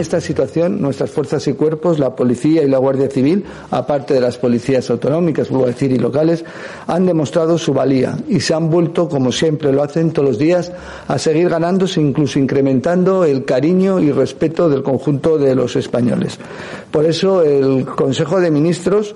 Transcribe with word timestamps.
Esta 0.00 0.18
situación, 0.18 0.80
nuestras 0.80 1.10
fuerzas 1.10 1.46
y 1.46 1.52
cuerpos, 1.52 1.98
la 1.98 2.16
policía 2.16 2.62
y 2.62 2.68
la 2.68 2.78
Guardia 2.78 3.10
Civil, 3.10 3.44
aparte 3.70 4.14
de 4.14 4.20
las 4.22 4.38
policías 4.38 4.88
autonómicas, 4.88 5.50
vuelvo 5.50 5.66
a 5.66 5.72
decir, 5.72 5.92
y 5.92 5.98
locales, 5.98 6.42
han 6.86 7.04
demostrado 7.04 7.58
su 7.58 7.74
valía 7.74 8.16
y 8.26 8.40
se 8.40 8.54
han 8.54 8.70
vuelto, 8.70 9.10
como 9.10 9.30
siempre 9.30 9.70
lo 9.70 9.82
hacen 9.82 10.10
todos 10.10 10.26
los 10.26 10.38
días, 10.38 10.72
a 11.06 11.18
seguir 11.18 11.50
ganándose, 11.50 12.00
incluso 12.00 12.38
incrementando 12.38 13.26
el 13.26 13.44
cariño 13.44 14.00
y 14.00 14.10
respeto 14.10 14.70
del 14.70 14.82
conjunto 14.82 15.36
de 15.36 15.54
los 15.54 15.76
españoles. 15.76 16.38
Por 16.90 17.04
eso 17.04 17.42
el 17.42 17.84
Consejo 17.84 18.40
de 18.40 18.50
Ministros 18.50 19.14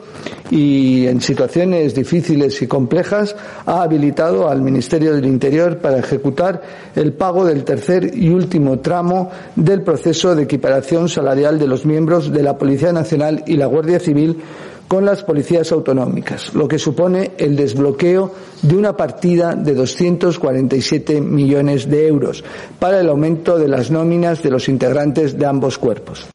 y 0.51 1.07
en 1.07 1.23
situaciones 1.23 1.95
difíciles 1.95 2.61
y 2.61 2.67
complejas 2.67 3.35
ha 3.65 3.83
habilitado 3.83 4.51
al 4.51 4.61
Ministerio 4.61 5.15
del 5.15 5.25
Interior 5.25 5.79
para 5.79 5.99
ejecutar 5.99 6.61
el 6.95 7.15
pago 7.15 7.47
del 7.47 7.65
tercer 7.65 8.11
y 8.15 8.29
último 8.29 8.81
tramo 8.81 9.31
del 9.57 9.81
proceso 9.81 10.35
de 10.35 10.43
equiparación 10.43 10.74
salarial 11.09 11.59
de 11.59 11.67
los 11.67 11.85
miembros 11.85 12.33
de 12.33 12.43
la 12.43 12.59
Policía 12.59 12.93
Nacional 12.93 13.45
y 13.47 13.57
la 13.57 13.67
Guardia 13.67 14.01
Civil 14.01 14.43
con 14.89 15.05
las 15.05 15.23
policías 15.23 15.73
autonómicas, 15.73 16.55
lo 16.55 16.69
que 16.69 16.79
supone 16.79 17.33
el 17.39 17.57
desbloqueo 17.57 18.35
de 18.63 18.77
una 18.77 18.97
partida 18.97 19.55
de 19.55 19.75
247 19.75 21.21
millones 21.21 21.89
de 21.89 22.07
euros 22.07 22.45
para 22.79 23.01
el 23.01 23.09
aumento 23.09 23.59
de 23.59 23.69
las 23.69 23.91
nóminas 23.91 24.43
de 24.43 24.51
los 24.51 24.69
integrantes 24.69 25.39
de 25.39 25.47
ambos 25.47 25.79
cuerpos. 25.79 26.27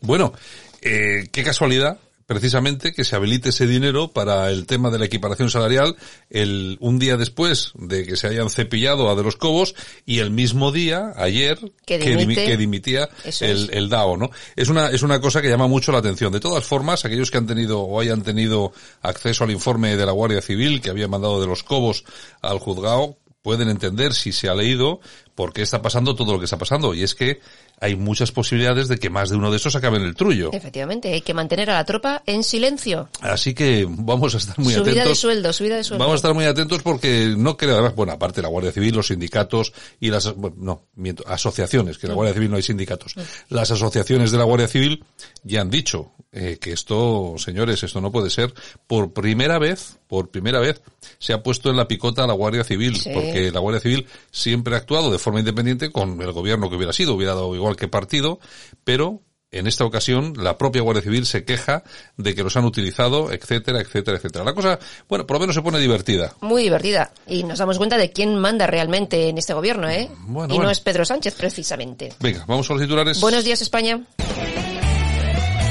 Bueno, 0.00 0.32
eh, 0.80 1.28
qué 1.30 1.42
casualidad 1.42 1.98
precisamente 2.28 2.92
que 2.92 3.04
se 3.04 3.16
habilite 3.16 3.48
ese 3.48 3.66
dinero 3.66 4.08
para 4.08 4.50
el 4.50 4.66
tema 4.66 4.90
de 4.90 4.98
la 4.98 5.06
equiparación 5.06 5.50
salarial 5.50 5.96
el, 6.28 6.76
un 6.78 6.98
día 6.98 7.16
después 7.16 7.72
de 7.74 8.04
que 8.04 8.16
se 8.16 8.26
hayan 8.26 8.50
cepillado 8.50 9.08
a 9.08 9.14
de 9.14 9.22
los 9.22 9.36
cobos 9.36 9.74
y 10.04 10.18
el 10.18 10.30
mismo 10.30 10.70
día, 10.70 11.14
ayer, 11.16 11.58
que, 11.86 11.98
dimitía 11.98 13.08
el, 13.40 13.70
el, 13.72 13.88
DAO, 13.88 14.18
¿no? 14.18 14.30
Es 14.56 14.68
una, 14.68 14.90
es 14.90 15.00
una 15.00 15.22
cosa 15.22 15.40
que 15.40 15.48
llama 15.48 15.68
mucho 15.68 15.90
la 15.90 15.98
atención. 15.98 16.30
De 16.30 16.38
todas 16.38 16.64
formas, 16.64 17.06
aquellos 17.06 17.30
que 17.30 17.38
han 17.38 17.46
tenido 17.46 17.80
o 17.80 17.98
hayan 17.98 18.22
tenido 18.22 18.72
acceso 19.00 19.44
al 19.44 19.50
informe 19.50 19.96
de 19.96 20.04
la 20.04 20.12
Guardia 20.12 20.42
Civil 20.42 20.82
que 20.82 20.90
había 20.90 21.08
mandado 21.08 21.40
de 21.40 21.46
los 21.46 21.62
cobos 21.62 22.04
al 22.42 22.58
juzgado, 22.58 23.16
pueden 23.40 23.70
entender 23.70 24.12
si 24.12 24.32
se 24.32 24.50
ha 24.50 24.54
leído 24.54 25.00
por 25.34 25.54
qué 25.54 25.62
está 25.62 25.80
pasando 25.80 26.14
todo 26.14 26.34
lo 26.34 26.38
que 26.38 26.44
está 26.44 26.58
pasando. 26.58 26.92
Y 26.92 27.02
es 27.02 27.14
que 27.14 27.40
hay 27.80 27.96
muchas 27.96 28.32
posibilidades 28.32 28.88
de 28.88 28.98
que 28.98 29.10
más 29.10 29.30
de 29.30 29.36
uno 29.36 29.50
de 29.50 29.56
esos 29.56 29.74
acabe 29.76 29.98
en 29.98 30.04
el 30.04 30.14
trullo. 30.14 30.50
Efectivamente, 30.52 31.12
hay 31.12 31.20
que 31.20 31.34
mantener 31.34 31.70
a 31.70 31.74
la 31.74 31.84
tropa 31.84 32.22
en 32.26 32.42
silencio. 32.42 33.08
Así 33.20 33.54
que 33.54 33.86
vamos 33.88 34.34
a 34.34 34.38
estar 34.38 34.58
muy 34.58 34.72
atentos. 34.72 34.92
Subida 34.92 35.08
de 35.08 35.14
sueldo, 35.14 35.52
subida 35.52 35.76
de 35.76 35.84
sueldo. 35.84 36.04
Vamos 36.04 36.14
a 36.14 36.16
estar 36.16 36.34
muy 36.34 36.44
atentos 36.44 36.82
porque 36.82 37.34
no 37.36 37.56
creo, 37.56 37.74
además, 37.74 37.94
bueno, 37.94 38.12
aparte 38.12 38.42
la 38.42 38.48
Guardia 38.48 38.72
Civil, 38.72 38.94
los 38.94 39.08
sindicatos 39.08 39.72
y 40.00 40.10
las, 40.10 40.34
bueno, 40.34 40.56
no, 40.58 40.82
miento, 40.96 41.24
asociaciones, 41.26 41.98
que 41.98 42.06
en 42.06 42.10
la 42.10 42.14
Guardia 42.14 42.34
Civil 42.34 42.50
no 42.50 42.56
hay 42.56 42.62
sindicatos. 42.62 43.14
Las 43.48 43.70
asociaciones 43.70 44.30
de 44.30 44.38
la 44.38 44.44
Guardia 44.44 44.68
Civil 44.68 45.04
ya 45.42 45.60
han 45.60 45.70
dicho 45.70 46.12
eh, 46.32 46.58
que 46.60 46.72
esto, 46.72 47.34
señores, 47.38 47.82
esto 47.82 48.00
no 48.00 48.12
puede 48.12 48.30
ser. 48.30 48.52
Por 48.86 49.12
primera 49.12 49.58
vez, 49.58 49.98
por 50.08 50.30
primera 50.30 50.60
vez, 50.60 50.82
se 51.18 51.32
ha 51.32 51.42
puesto 51.42 51.70
en 51.70 51.76
la 51.76 51.88
picota 51.88 52.24
a 52.24 52.26
la 52.26 52.32
Guardia 52.32 52.64
Civil, 52.64 52.98
porque 53.12 53.50
la 53.50 53.60
Guardia 53.60 53.80
Civil 53.80 54.06
siempre 54.30 54.74
ha 54.74 54.78
actuado 54.78 55.10
de 55.10 55.18
forma 55.18 55.40
independiente 55.40 55.90
con 55.90 56.20
el 56.20 56.32
gobierno 56.32 56.68
que 56.68 56.76
hubiera 56.76 56.92
sido, 56.92 57.14
hubiera 57.14 57.34
dado 57.34 57.54
igual 57.54 57.67
que 57.76 57.88
partido, 57.88 58.40
pero 58.84 59.22
en 59.50 59.66
esta 59.66 59.84
ocasión 59.84 60.34
la 60.36 60.58
propia 60.58 60.82
Guardia 60.82 61.02
Civil 61.02 61.26
se 61.26 61.44
queja 61.44 61.82
de 62.16 62.34
que 62.34 62.42
los 62.42 62.56
han 62.56 62.64
utilizado, 62.64 63.32
etcétera, 63.32 63.80
etcétera, 63.80 64.18
etcétera. 64.18 64.44
La 64.44 64.54
cosa, 64.54 64.78
bueno, 65.08 65.26
por 65.26 65.36
lo 65.36 65.40
menos 65.40 65.54
se 65.54 65.62
pone 65.62 65.78
divertida. 65.78 66.34
Muy 66.40 66.64
divertida. 66.64 67.12
Y 67.26 67.44
nos 67.44 67.58
damos 67.58 67.78
cuenta 67.78 67.96
de 67.96 68.10
quién 68.12 68.38
manda 68.38 68.66
realmente 68.66 69.28
en 69.28 69.38
este 69.38 69.54
gobierno, 69.54 69.88
¿eh? 69.88 70.10
y 70.48 70.58
no 70.58 70.70
es 70.70 70.80
Pedro 70.80 71.04
Sánchez, 71.04 71.34
precisamente. 71.34 72.12
Venga, 72.20 72.44
vamos 72.46 72.68
a 72.70 72.74
los 72.74 72.82
titulares. 72.82 73.20
Buenos 73.20 73.44
días, 73.44 73.62
España. 73.62 74.00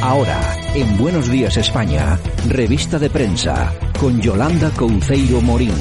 Ahora, 0.02 0.57
en 0.75 0.97
Buenos 0.97 1.30
Días, 1.30 1.57
España, 1.57 2.19
revista 2.47 3.00
de 3.00 3.09
prensa, 3.09 3.74
con 4.00 4.22
Yolanda 4.22 4.69
Couceiro 4.72 5.41
Morín 5.41 5.74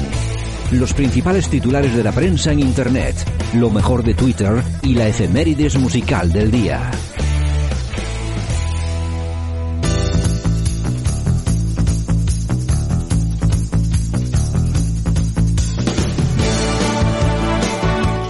los 0.71 0.93
principales 0.93 1.49
titulares 1.49 1.95
de 1.95 2.03
la 2.03 2.11
prensa 2.11 2.51
en 2.51 2.59
Internet, 2.59 3.15
lo 3.53 3.69
mejor 3.69 4.03
de 4.03 4.13
Twitter 4.13 4.61
y 4.81 4.95
la 4.95 5.07
efemérides 5.07 5.77
musical 5.77 6.31
del 6.31 6.51
día. 6.51 6.91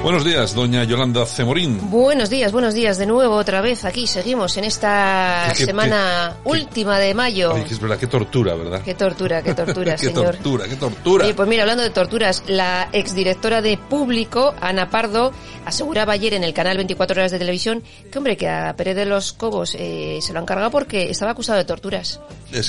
Buenos 0.08 0.24
días, 0.24 0.56
doña 0.56 0.86
Yolanda 0.86 1.26
Cemorín. 1.26 1.92
Buenos 1.92 2.30
días, 2.30 2.54
buenos 2.54 2.74
días 2.74 2.98
de 2.98 3.06
nuevo 3.06 3.36
otra 3.36 3.60
vez 3.60 3.84
aquí. 3.84 4.08
Seguimos 4.08 4.56
en 4.56 4.64
esta 4.64 5.54
semana 5.54 6.38
última 6.46 6.98
de 6.98 7.14
mayo. 7.14 7.52
Ay, 7.54 7.66
es 7.70 7.78
verdad, 7.78 8.00
qué 8.00 8.08
tortura, 8.08 8.56
¿verdad? 8.56 8.82
Qué 8.86 8.94
tortura, 8.94 9.44
qué 9.44 9.54
tortura, 9.54 9.96
qué 9.98 10.06
señor. 10.06 10.38
Qué 10.38 10.44
tortura, 10.44 10.66
qué 10.70 10.76
tortura. 10.78 11.28
Y 11.28 11.34
pues 11.34 11.50
mira, 11.50 11.64
hablando 11.64 11.84
de 11.84 11.90
torturas, 11.90 12.46
la 12.48 12.88
exdirectora 12.94 13.62
de 13.62 13.78
Público, 13.78 14.56
Ana 14.62 14.90
Pardo, 14.90 15.34
aseguraba 15.66 16.14
ayer 16.14 16.36
en 16.36 16.46
el 16.46 16.54
canal 16.54 16.78
24 16.78 17.20
horas 17.20 17.34
de 17.34 17.40
televisión 17.40 17.84
que, 18.10 18.18
hombre, 18.18 18.38
que 18.38 18.48
a 18.48 18.74
Pérez 18.78 18.96
de 18.96 19.06
los 19.06 19.34
Cobos 19.34 19.76
eh, 19.78 20.20
se 20.22 20.32
lo 20.32 20.40
han 20.40 20.46
cargado 20.46 20.72
porque 20.72 21.10
estaba 21.10 21.32
acusado 21.32 21.58
de 21.58 21.66
torturas. 21.66 22.22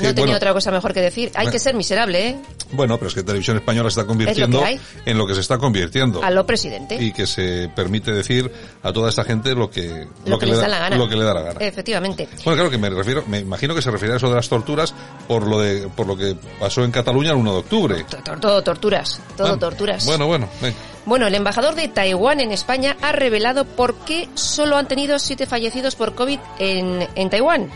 no 0.02 0.12
tenía 0.12 0.34
otra 0.34 0.52
cosa 0.52 0.72
mejor 0.72 0.92
que 0.92 1.02
decir. 1.02 1.30
Hay 1.36 1.46
que 1.46 1.60
ser 1.60 1.76
miserable, 1.76 2.30
¿eh? 2.30 2.36
Bueno, 2.72 2.98
pero 2.98 3.08
es 3.08 3.14
que 3.14 3.22
Televisión 3.22 3.58
Española 3.58 3.88
se 3.90 4.00
está 4.00 4.08
convirtiendo 4.08 4.60
en 5.06 5.16
lo 5.16 5.24
que 5.24 5.34
se 5.34 5.40
está 5.40 5.56
convirtiendo. 5.56 6.20
A 6.20 6.32
lo 6.32 6.44
presidente. 6.44 7.00
Y 7.00 7.12
que 7.12 7.27
se 7.28 7.68
permite 7.74 8.12
decir 8.12 8.50
a 8.82 8.92
toda 8.92 9.08
esta 9.08 9.24
gente 9.24 9.54
lo 9.54 9.70
que, 9.70 10.06
lo, 10.24 10.38
que, 10.38 10.46
le 10.46 10.56
da, 10.56 10.68
la 10.68 10.78
gana. 10.78 10.96
Lo 10.96 11.08
que 11.08 11.16
le 11.16 11.24
da 11.24 11.34
la 11.34 11.42
gana. 11.42 11.60
Efectivamente. 11.60 12.28
Bueno, 12.44 12.56
claro 12.56 12.70
que 12.70 12.78
me 12.78 12.90
refiero, 12.90 13.24
me 13.26 13.38
imagino 13.38 13.74
que 13.74 13.82
se 13.82 13.90
refiere 13.90 14.14
a 14.14 14.16
eso 14.16 14.28
de 14.28 14.36
las 14.36 14.48
torturas 14.48 14.94
por 15.26 15.46
lo 15.46 15.60
de, 15.60 15.88
por 15.88 16.06
lo 16.06 16.16
que 16.16 16.36
pasó 16.58 16.84
en 16.84 16.90
Cataluña 16.90 17.30
el 17.30 17.36
1 17.36 17.52
de 17.52 17.58
octubre. 17.58 18.06
Todo, 18.40 18.62
torturas, 18.62 19.20
todo 19.36 19.56
torturas. 19.58 20.04
Bueno, 20.06 20.26
bueno, 20.26 20.48
Bueno, 21.06 21.26
el 21.26 21.34
embajador 21.34 21.74
de 21.74 21.88
Taiwán 21.88 22.40
en 22.40 22.52
España 22.52 22.96
ha 23.02 23.12
revelado 23.12 23.64
por 23.64 23.94
qué 24.00 24.28
solo 24.34 24.76
han 24.76 24.88
tenido 24.88 25.18
siete 25.18 25.46
fallecidos 25.46 25.94
por 25.96 26.14
COVID 26.14 26.38
en, 26.58 27.08
en 27.14 27.30
Taiwán 27.30 27.70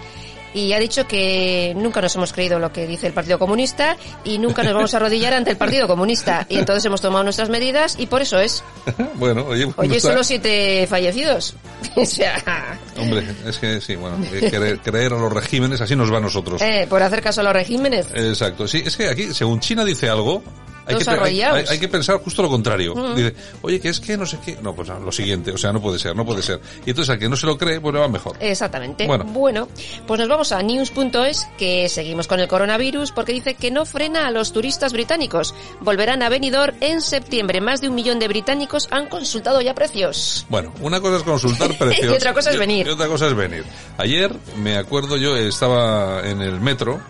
y 0.54 0.72
ha 0.72 0.78
dicho 0.78 1.06
que 1.06 1.72
nunca 1.76 2.00
nos 2.00 2.14
hemos 2.16 2.32
creído 2.32 2.58
lo 2.58 2.72
que 2.72 2.86
dice 2.86 3.06
el 3.06 3.12
Partido 3.12 3.38
Comunista 3.38 3.96
y 4.24 4.38
nunca 4.38 4.62
nos 4.62 4.74
vamos 4.74 4.94
a 4.94 4.98
arrodillar 4.98 5.34
ante 5.34 5.50
el 5.50 5.56
Partido 5.56 5.86
Comunista. 5.86 6.46
Y 6.48 6.58
entonces 6.58 6.84
hemos 6.84 7.00
tomado 7.00 7.24
nuestras 7.24 7.48
medidas 7.48 7.96
y 7.98 8.06
por 8.06 8.22
eso 8.22 8.38
es. 8.38 8.62
bueno, 9.14 9.46
oye, 9.46 9.72
oye 9.76 10.00
solo 10.00 10.24
siete 10.24 10.86
fallecidos. 10.88 11.54
o 11.96 12.04
sea... 12.04 12.78
Hombre, 12.98 13.26
es 13.46 13.58
que 13.58 13.80
sí, 13.80 13.96
bueno, 13.96 14.18
eh, 14.32 14.78
creer, 14.82 15.12
a 15.12 15.18
los 15.18 15.32
regímenes, 15.32 15.80
así 15.80 15.96
nos 15.96 16.12
va 16.12 16.18
a 16.18 16.20
nosotros. 16.20 16.60
Eh, 16.62 16.86
por 16.88 17.02
hacer 17.02 17.22
caso 17.22 17.40
a 17.40 17.44
los 17.44 17.52
regímenes. 17.52 18.06
Exacto, 18.14 18.68
sí, 18.68 18.82
es 18.84 18.96
que 18.96 19.08
aquí, 19.08 19.34
según 19.34 19.60
China 19.60 19.84
dice 19.84 20.08
algo, 20.08 20.42
hay 20.86 20.96
que, 20.96 21.44
hay, 21.70 21.78
que, 21.78 21.88
pensar 21.88 22.18
justo 22.18 22.42
lo 22.42 22.48
contrario. 22.48 22.94
Dice, 23.14 23.34
oye, 23.62 23.80
que 23.80 23.88
es 23.88 24.00
que 24.00 24.16
no 24.16 24.26
sé 24.26 24.38
qué. 24.44 24.58
No, 24.60 24.74
pues 24.74 24.88
lo 24.88 25.12
siguiente, 25.12 25.52
o 25.52 25.58
sea, 25.58 25.72
no 25.72 25.80
puede 25.80 25.98
ser, 25.98 26.16
no 26.16 26.24
puede 26.24 26.42
ser. 26.42 26.60
Y 26.84 26.90
entonces 26.90 27.10
al 27.10 27.18
que 27.18 27.28
no 27.28 27.36
se 27.36 27.46
lo 27.46 27.56
cree, 27.56 27.80
pues 27.80 27.94
le 27.94 28.00
va 28.00 28.08
mejor. 28.08 28.36
Exactamente. 28.40 29.06
Bueno. 29.06 29.24
bueno, 29.24 29.68
pues 30.06 30.18
nos 30.18 30.28
vamos 30.28 30.52
a 30.52 30.62
news.es, 30.62 31.48
que 31.56 31.88
seguimos 31.88 32.26
con 32.26 32.40
el 32.40 32.48
coronavirus, 32.48 33.12
porque 33.12 33.32
dice 33.32 33.54
que 33.54 33.70
no 33.70 33.86
frena 33.86 34.26
a 34.26 34.30
los 34.30 34.52
turistas 34.52 34.92
británicos. 34.92 35.54
Volverán 35.80 36.22
a 36.22 36.28
Benidorm 36.28 36.76
en 36.80 37.00
septiembre. 37.00 37.60
Más 37.60 37.80
de 37.80 37.88
un 37.88 37.94
millón 37.94 38.18
de 38.18 38.28
británicos 38.28 38.88
han 38.90 39.08
consultado 39.08 39.60
ya 39.60 39.74
precios. 39.74 40.46
Bueno, 40.48 40.72
una 40.80 41.00
cosa 41.00 41.18
es 41.18 41.22
consultar 41.22 41.76
precios. 41.78 42.12
y 42.12 42.14
otra 42.14 42.34
cosa 42.34 42.50
es 42.50 42.58
venir. 42.58 42.86
Y, 42.86 42.90
otra 42.90 43.06
cosa 43.06 43.28
es 43.28 43.34
venir. 43.34 43.64
Ayer, 43.98 44.34
me 44.56 44.76
acuerdo 44.76 45.16
yo, 45.16 45.36
estaba 45.36 46.26
en 46.26 46.40
el 46.40 46.60
metro 46.60 47.00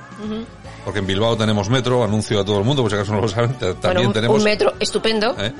porque 0.85 1.01
en 1.01 1.07
Bilbao 1.07 1.37
tenemos 1.37 1.69
metro, 1.71 2.05
anuncio 2.05 2.41
a 2.41 2.45
todo 2.45 2.59
el 2.59 2.65
mundo, 2.65 2.83
por 2.83 2.91
si 2.91 2.97
acaso 2.97 3.13
no 3.13 3.21
lo 3.21 3.29
saben, 3.29 3.55
también 3.81 4.13
tenemos... 4.13 4.37
Un 4.37 4.45
metro 4.45 4.75
estupendo. 4.81 5.35
¿eh? 5.39 5.53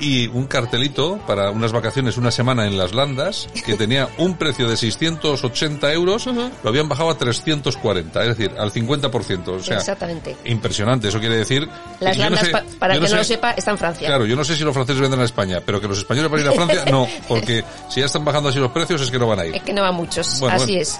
Y 0.00 0.28
un 0.28 0.46
cartelito 0.46 1.18
para 1.26 1.50
unas 1.50 1.72
vacaciones, 1.72 2.16
una 2.16 2.30
semana 2.30 2.66
en 2.66 2.78
las 2.78 2.94
Landas, 2.94 3.48
que 3.66 3.74
tenía 3.74 4.08
un 4.16 4.34
precio 4.34 4.66
de 4.66 4.76
680 4.78 5.92
euros, 5.92 6.26
lo 6.26 6.68
habían 6.68 6.88
bajado 6.88 7.10
a 7.10 7.18
340, 7.18 8.22
es 8.22 8.28
decir, 8.28 8.52
al 8.58 8.72
50%. 8.72 9.48
O 9.48 9.60
sea, 9.60 9.76
Exactamente. 9.76 10.36
Impresionante, 10.46 11.08
eso 11.08 11.20
quiere 11.20 11.36
decir... 11.36 11.68
Las 12.00 12.16
Landas, 12.16 12.48
para 12.78 12.94
que 12.94 13.08
no, 13.08 13.16
lo 13.16 13.24
sepa, 13.24 13.50
está 13.50 13.72
en 13.72 13.78
Francia. 13.78 14.08
Claro, 14.08 14.24
yo 14.24 14.36
no 14.36 14.44
sé 14.44 14.56
si 14.56 14.64
los 14.64 14.72
franceses 14.72 15.02
venden 15.02 15.20
a 15.20 15.24
España, 15.24 15.60
pero 15.64 15.80
que 15.82 15.88
los 15.88 15.98
españoles 15.98 16.30
van 16.30 16.40
a 16.40 16.42
ir 16.44 16.48
a 16.48 16.52
Francia, 16.52 16.84
no, 16.90 17.06
porque 17.28 17.62
si 17.90 18.00
ya 18.00 18.06
están 18.06 18.24
bajando 18.24 18.48
así 18.48 18.58
los 18.58 18.72
precios 18.72 19.02
es 19.02 19.10
que 19.10 19.18
no 19.18 19.26
van 19.26 19.40
a 19.40 19.46
ir. 19.46 19.56
Es 19.56 19.62
que 19.62 19.74
no 19.74 19.82
van 19.82 19.94
muchos, 19.94 20.42
así 20.44 20.78
es. 20.78 20.98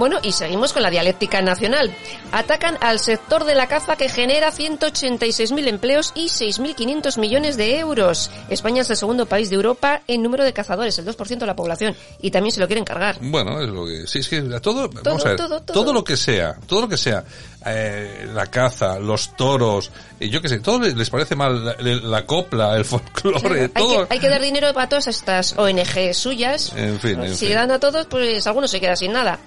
Bueno, 0.00 0.18
y 0.22 0.32
seguimos 0.32 0.72
con 0.72 0.82
la 0.82 0.88
dialéctica 0.88 1.42
nacional. 1.42 1.94
Atacan 2.32 2.78
al 2.80 2.98
sector 3.00 3.44
de 3.44 3.54
la 3.54 3.66
caza 3.66 3.96
que 3.96 4.08
genera 4.08 4.50
186.000 4.50 5.68
empleos 5.68 6.12
y 6.14 6.28
6.500 6.28 7.20
millones 7.20 7.58
de 7.58 7.78
euros. 7.78 8.30
España 8.48 8.80
es 8.80 8.88
el 8.88 8.96
segundo 8.96 9.26
país 9.26 9.50
de 9.50 9.56
Europa 9.56 10.00
en 10.06 10.22
número 10.22 10.42
de 10.42 10.54
cazadores, 10.54 10.98
el 10.98 11.04
2% 11.04 11.40
de 11.40 11.46
la 11.46 11.54
población, 11.54 11.94
y 12.22 12.30
también 12.30 12.50
se 12.50 12.60
lo 12.60 12.66
quieren 12.66 12.86
cargar. 12.86 13.18
Bueno, 13.20 13.60
es 13.60 13.68
lo 13.68 13.84
que... 13.84 14.06
Sí, 14.06 14.20
es 14.20 14.28
que 14.30 14.40
todo... 14.62 14.88
vamos 14.88 15.26
a 15.26 15.28
ver, 15.28 15.36
todo, 15.36 15.60
todo. 15.60 15.74
todo 15.74 15.92
lo 15.92 16.02
que 16.02 16.16
sea, 16.16 16.56
todo 16.66 16.80
lo 16.80 16.88
que 16.88 16.96
sea, 16.96 17.22
eh, 17.66 18.26
la 18.32 18.46
caza, 18.46 18.98
los 18.98 19.36
toros, 19.36 19.90
eh, 20.18 20.30
yo 20.30 20.40
qué 20.40 20.48
sé, 20.48 20.60
todo 20.60 20.80
les, 20.80 21.10
parece 21.10 21.36
mal, 21.36 21.62
la, 21.62 21.76
la 21.78 22.24
copla, 22.24 22.74
el 22.74 22.86
folclore, 22.86 23.64
Hay 23.64 23.68
todo... 23.68 24.08
que, 24.08 24.14
hay 24.14 24.18
que 24.18 24.30
dar 24.30 24.40
dinero 24.40 24.72
para 24.72 24.88
todas 24.88 25.08
estas 25.08 25.58
ONG 25.58 26.14
suyas. 26.14 26.72
En 26.74 26.98
fin, 26.98 27.22
en 27.22 27.36
si 27.36 27.48
fin. 27.48 27.56
dan 27.56 27.70
a 27.70 27.78
todos, 27.78 28.06
pues 28.06 28.46
algunos 28.46 28.70
se 28.70 28.80
quedan 28.80 28.96
sin 28.96 29.12
nada. 29.12 29.38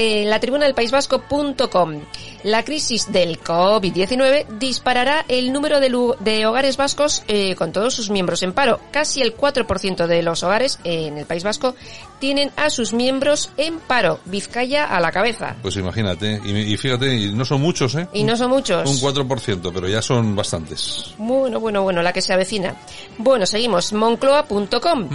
Eh, 0.00 0.24
la 0.26 0.38
tribuna 0.38 0.64
del 0.64 0.76
País 0.76 0.92
Vasco.com. 0.92 2.02
La 2.44 2.64
crisis 2.64 3.10
del 3.10 3.40
COVID-19 3.40 4.46
disparará 4.60 5.24
el 5.26 5.52
número 5.52 5.80
de, 5.80 5.90
de 6.20 6.46
hogares 6.46 6.76
vascos 6.76 7.24
eh, 7.26 7.56
con 7.56 7.72
todos 7.72 7.94
sus 7.94 8.08
miembros 8.08 8.44
en 8.44 8.52
paro. 8.52 8.78
Casi 8.92 9.22
el 9.22 9.36
4% 9.36 10.06
de 10.06 10.22
los 10.22 10.44
hogares 10.44 10.78
en 10.84 11.18
el 11.18 11.26
País 11.26 11.42
Vasco 11.42 11.74
tienen 12.20 12.52
a 12.54 12.70
sus 12.70 12.92
miembros 12.92 13.50
en 13.56 13.80
paro. 13.80 14.20
Vizcaya 14.24 14.84
a 14.84 15.00
la 15.00 15.10
cabeza. 15.10 15.56
Pues 15.62 15.76
imagínate, 15.76 16.40
y, 16.44 16.50
y 16.72 16.76
fíjate, 16.76 17.12
y 17.16 17.32
no 17.32 17.44
son 17.44 17.60
muchos, 17.60 17.96
¿eh? 17.96 18.06
Y 18.12 18.22
no 18.22 18.36
son 18.36 18.50
muchos. 18.50 18.88
Un 18.88 18.96
4%, 18.98 19.72
pero 19.74 19.88
ya 19.88 20.00
son 20.00 20.36
bastantes. 20.36 21.12
Bueno, 21.18 21.58
bueno, 21.58 21.82
bueno, 21.82 22.02
la 22.02 22.12
que 22.12 22.22
se 22.22 22.32
avecina. 22.32 22.76
Bueno, 23.18 23.46
seguimos, 23.46 23.92
moncloa.com. 23.92 25.08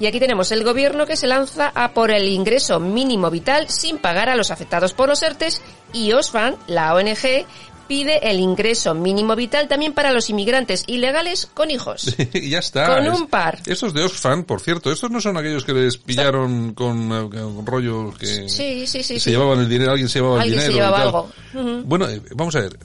Y 0.00 0.06
aquí 0.06 0.18
tenemos 0.18 0.50
el 0.50 0.64
gobierno 0.64 1.06
que 1.06 1.14
se 1.14 1.28
lanza 1.28 1.70
a 1.72 1.92
por 1.92 2.10
el 2.10 2.26
ingreso 2.28 2.80
mínimo 2.80 3.30
vital 3.30 3.68
sin 3.68 3.98
pagar 3.98 4.23
a 4.28 4.36
los 4.36 4.50
afectados 4.50 4.92
por 4.92 5.08
los 5.08 5.22
ERTES 5.22 5.60
y 5.92 6.12
Osfan, 6.12 6.56
la 6.66 6.94
ONG, 6.94 7.46
pide 7.86 8.30
el 8.30 8.40
ingreso 8.40 8.94
mínimo 8.94 9.36
vital 9.36 9.68
también 9.68 9.92
para 9.92 10.12
los 10.12 10.30
inmigrantes 10.30 10.84
ilegales 10.86 11.48
con 11.52 11.70
hijos. 11.70 12.14
y 12.32 12.50
ya 12.50 12.58
está. 12.58 12.86
Con 12.96 13.08
un 13.08 13.26
par. 13.26 13.60
Estos 13.66 13.92
de 13.94 14.02
Oxfam, 14.04 14.44
por 14.44 14.60
cierto, 14.60 14.90
estos 14.90 15.10
no 15.10 15.20
son 15.20 15.36
aquellos 15.36 15.64
que 15.64 15.72
les 15.72 15.96
pillaron 15.98 16.74
con, 16.74 17.12
eh, 17.12 17.28
con 17.30 17.66
rollos 17.66 18.16
que 18.18 18.48
Sí, 18.48 18.86
sí, 18.86 19.02
sí, 19.02 19.20
se 19.20 19.30
llevaban 19.30 19.60
el 19.60 19.68
dinero, 19.68 19.92
alguien 19.92 20.08
se 20.08 20.20
llevaba 20.20 20.40
Alguien 20.40 20.60
el 20.60 20.68
dinero. 20.68 20.86
llevaba. 20.86 21.82
Bueno, 21.84 22.08
eh, 22.08 22.20
vamos 22.34 22.54
a 22.56 22.60
ver. 22.60 22.78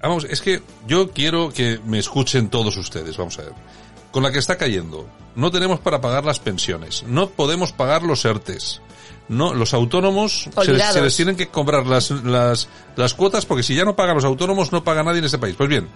Vamos, 0.00 0.24
es 0.24 0.40
que 0.40 0.62
yo 0.86 1.10
quiero 1.10 1.52
que 1.52 1.80
me 1.84 1.98
escuchen 1.98 2.48
todos 2.50 2.76
ustedes, 2.76 3.16
vamos 3.16 3.38
a 3.38 3.42
ver. 3.42 3.52
Con 4.12 4.22
la 4.22 4.32
que 4.32 4.38
está 4.38 4.56
cayendo, 4.56 5.08
no 5.34 5.50
tenemos 5.50 5.80
para 5.80 6.00
pagar 6.00 6.24
las 6.24 6.38
pensiones, 6.38 7.02
no 7.06 7.30
podemos 7.30 7.72
pagar 7.72 8.02
los 8.04 8.24
ERTES. 8.24 8.80
No, 9.28 9.52
los 9.54 9.74
autónomos 9.74 10.44
se 10.44 10.48
les, 10.60 10.68
Olvidados. 10.68 10.94
se 10.94 11.02
les 11.02 11.16
tienen 11.16 11.36
que 11.36 11.48
cobrar 11.48 11.86
las, 11.86 12.10
las, 12.10 12.68
las 12.96 13.14
cuotas 13.14 13.44
porque 13.46 13.62
si 13.62 13.74
ya 13.74 13.84
no 13.84 13.94
pagan 13.94 14.14
los 14.16 14.24
autónomos 14.24 14.72
no 14.72 14.82
paga 14.84 15.02
nadie 15.02 15.18
en 15.18 15.24
este 15.26 15.38
país. 15.38 15.54
Pues 15.56 15.68
bien, 15.68 15.88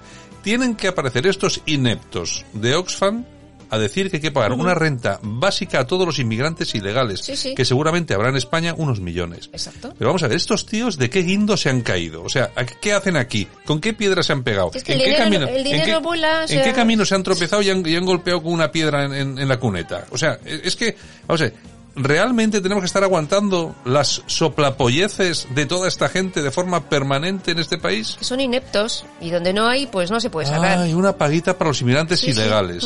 tienen 0.42 0.74
que 0.76 0.88
aparecer 0.88 1.26
estos 1.26 1.60
ineptos 1.66 2.44
de 2.52 2.74
Oxfam 2.74 3.24
a 3.70 3.78
decir 3.78 4.10
que 4.10 4.18
hay 4.18 4.20
que 4.20 4.30
pagar 4.30 4.52
una 4.52 4.74
renta 4.74 5.18
básica 5.22 5.80
a 5.80 5.86
todos 5.86 6.04
los 6.04 6.18
inmigrantes 6.18 6.74
ilegales, 6.74 7.20
Sí, 7.20 7.36
sí. 7.36 7.54
que 7.54 7.64
seguramente 7.64 8.12
habrá 8.12 8.28
en 8.28 8.36
España 8.36 8.74
unos 8.76 9.00
millones. 9.00 9.48
Exacto. 9.50 9.94
Pero 9.98 10.10
vamos 10.10 10.22
a 10.22 10.28
ver, 10.28 10.36
estos 10.36 10.66
tíos 10.66 10.98
de 10.98 11.08
qué 11.08 11.22
guindo 11.22 11.56
se 11.56 11.70
han 11.70 11.80
caído. 11.80 12.22
O 12.22 12.28
sea, 12.28 12.50
¿a 12.54 12.66
qué- 12.66 12.74
¿qué 12.82 12.92
hacen 12.92 13.16
aquí? 13.16 13.48
¿Con 13.64 13.80
qué 13.80 13.94
piedra 13.94 14.22
se 14.22 14.34
han 14.34 14.42
pegado? 14.42 14.72
Es 14.74 14.84
que 14.84 14.92
¿En 14.92 14.98
el 15.00 15.04
qué 15.06 15.10
dinero- 15.24 15.24
camino, 15.24 15.46
el 15.46 15.66
en 15.66 15.84
qué- 15.86 15.94
o 15.96 16.14
¿En 16.50 16.62
qué 16.64 16.72
camino 16.74 17.06
se 17.06 17.14
han 17.14 17.22
tropezado 17.22 17.62
y 17.62 17.70
han, 17.70 17.82
y 17.86 17.96
han 17.96 18.04
golpeado 18.04 18.42
con 18.42 18.52
una 18.52 18.70
piedra 18.70 19.06
en, 19.06 19.14
en- 19.14 19.38
en 19.38 19.48
la 19.48 19.58
cuneta? 19.58 20.04
O 20.10 20.18
sea, 20.18 20.38
es 20.44 20.60
es 20.66 20.76
que, 20.76 20.94
vamos 21.26 21.40
a 21.40 21.44
ver, 21.44 21.54
¿realmente 21.94 22.60
tenemos 22.60 22.82
que 22.82 22.86
estar 22.86 23.02
aguantando 23.04 23.74
las 23.84 24.22
soplapolleces 24.26 25.46
de 25.54 25.66
toda 25.66 25.88
esta 25.88 26.08
gente 26.08 26.42
de 26.42 26.50
forma 26.50 26.88
permanente 26.88 27.50
en 27.52 27.58
este 27.58 27.78
país? 27.78 28.16
Que 28.18 28.24
son 28.24 28.40
ineptos 28.40 29.04
y 29.20 29.30
donde 29.30 29.52
no 29.52 29.66
hay, 29.66 29.86
pues 29.86 30.10
no 30.10 30.20
se 30.20 30.30
puede 30.30 30.46
sacar. 30.46 30.78
Ay, 30.78 30.94
una 30.94 31.16
paguita 31.16 31.56
para 31.58 31.68
los 31.70 31.80
inmigrantes 31.80 32.20
Sí, 32.20 32.32
sí. 32.32 32.40
ilegales. 32.40 32.84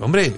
Hombre, 0.00 0.34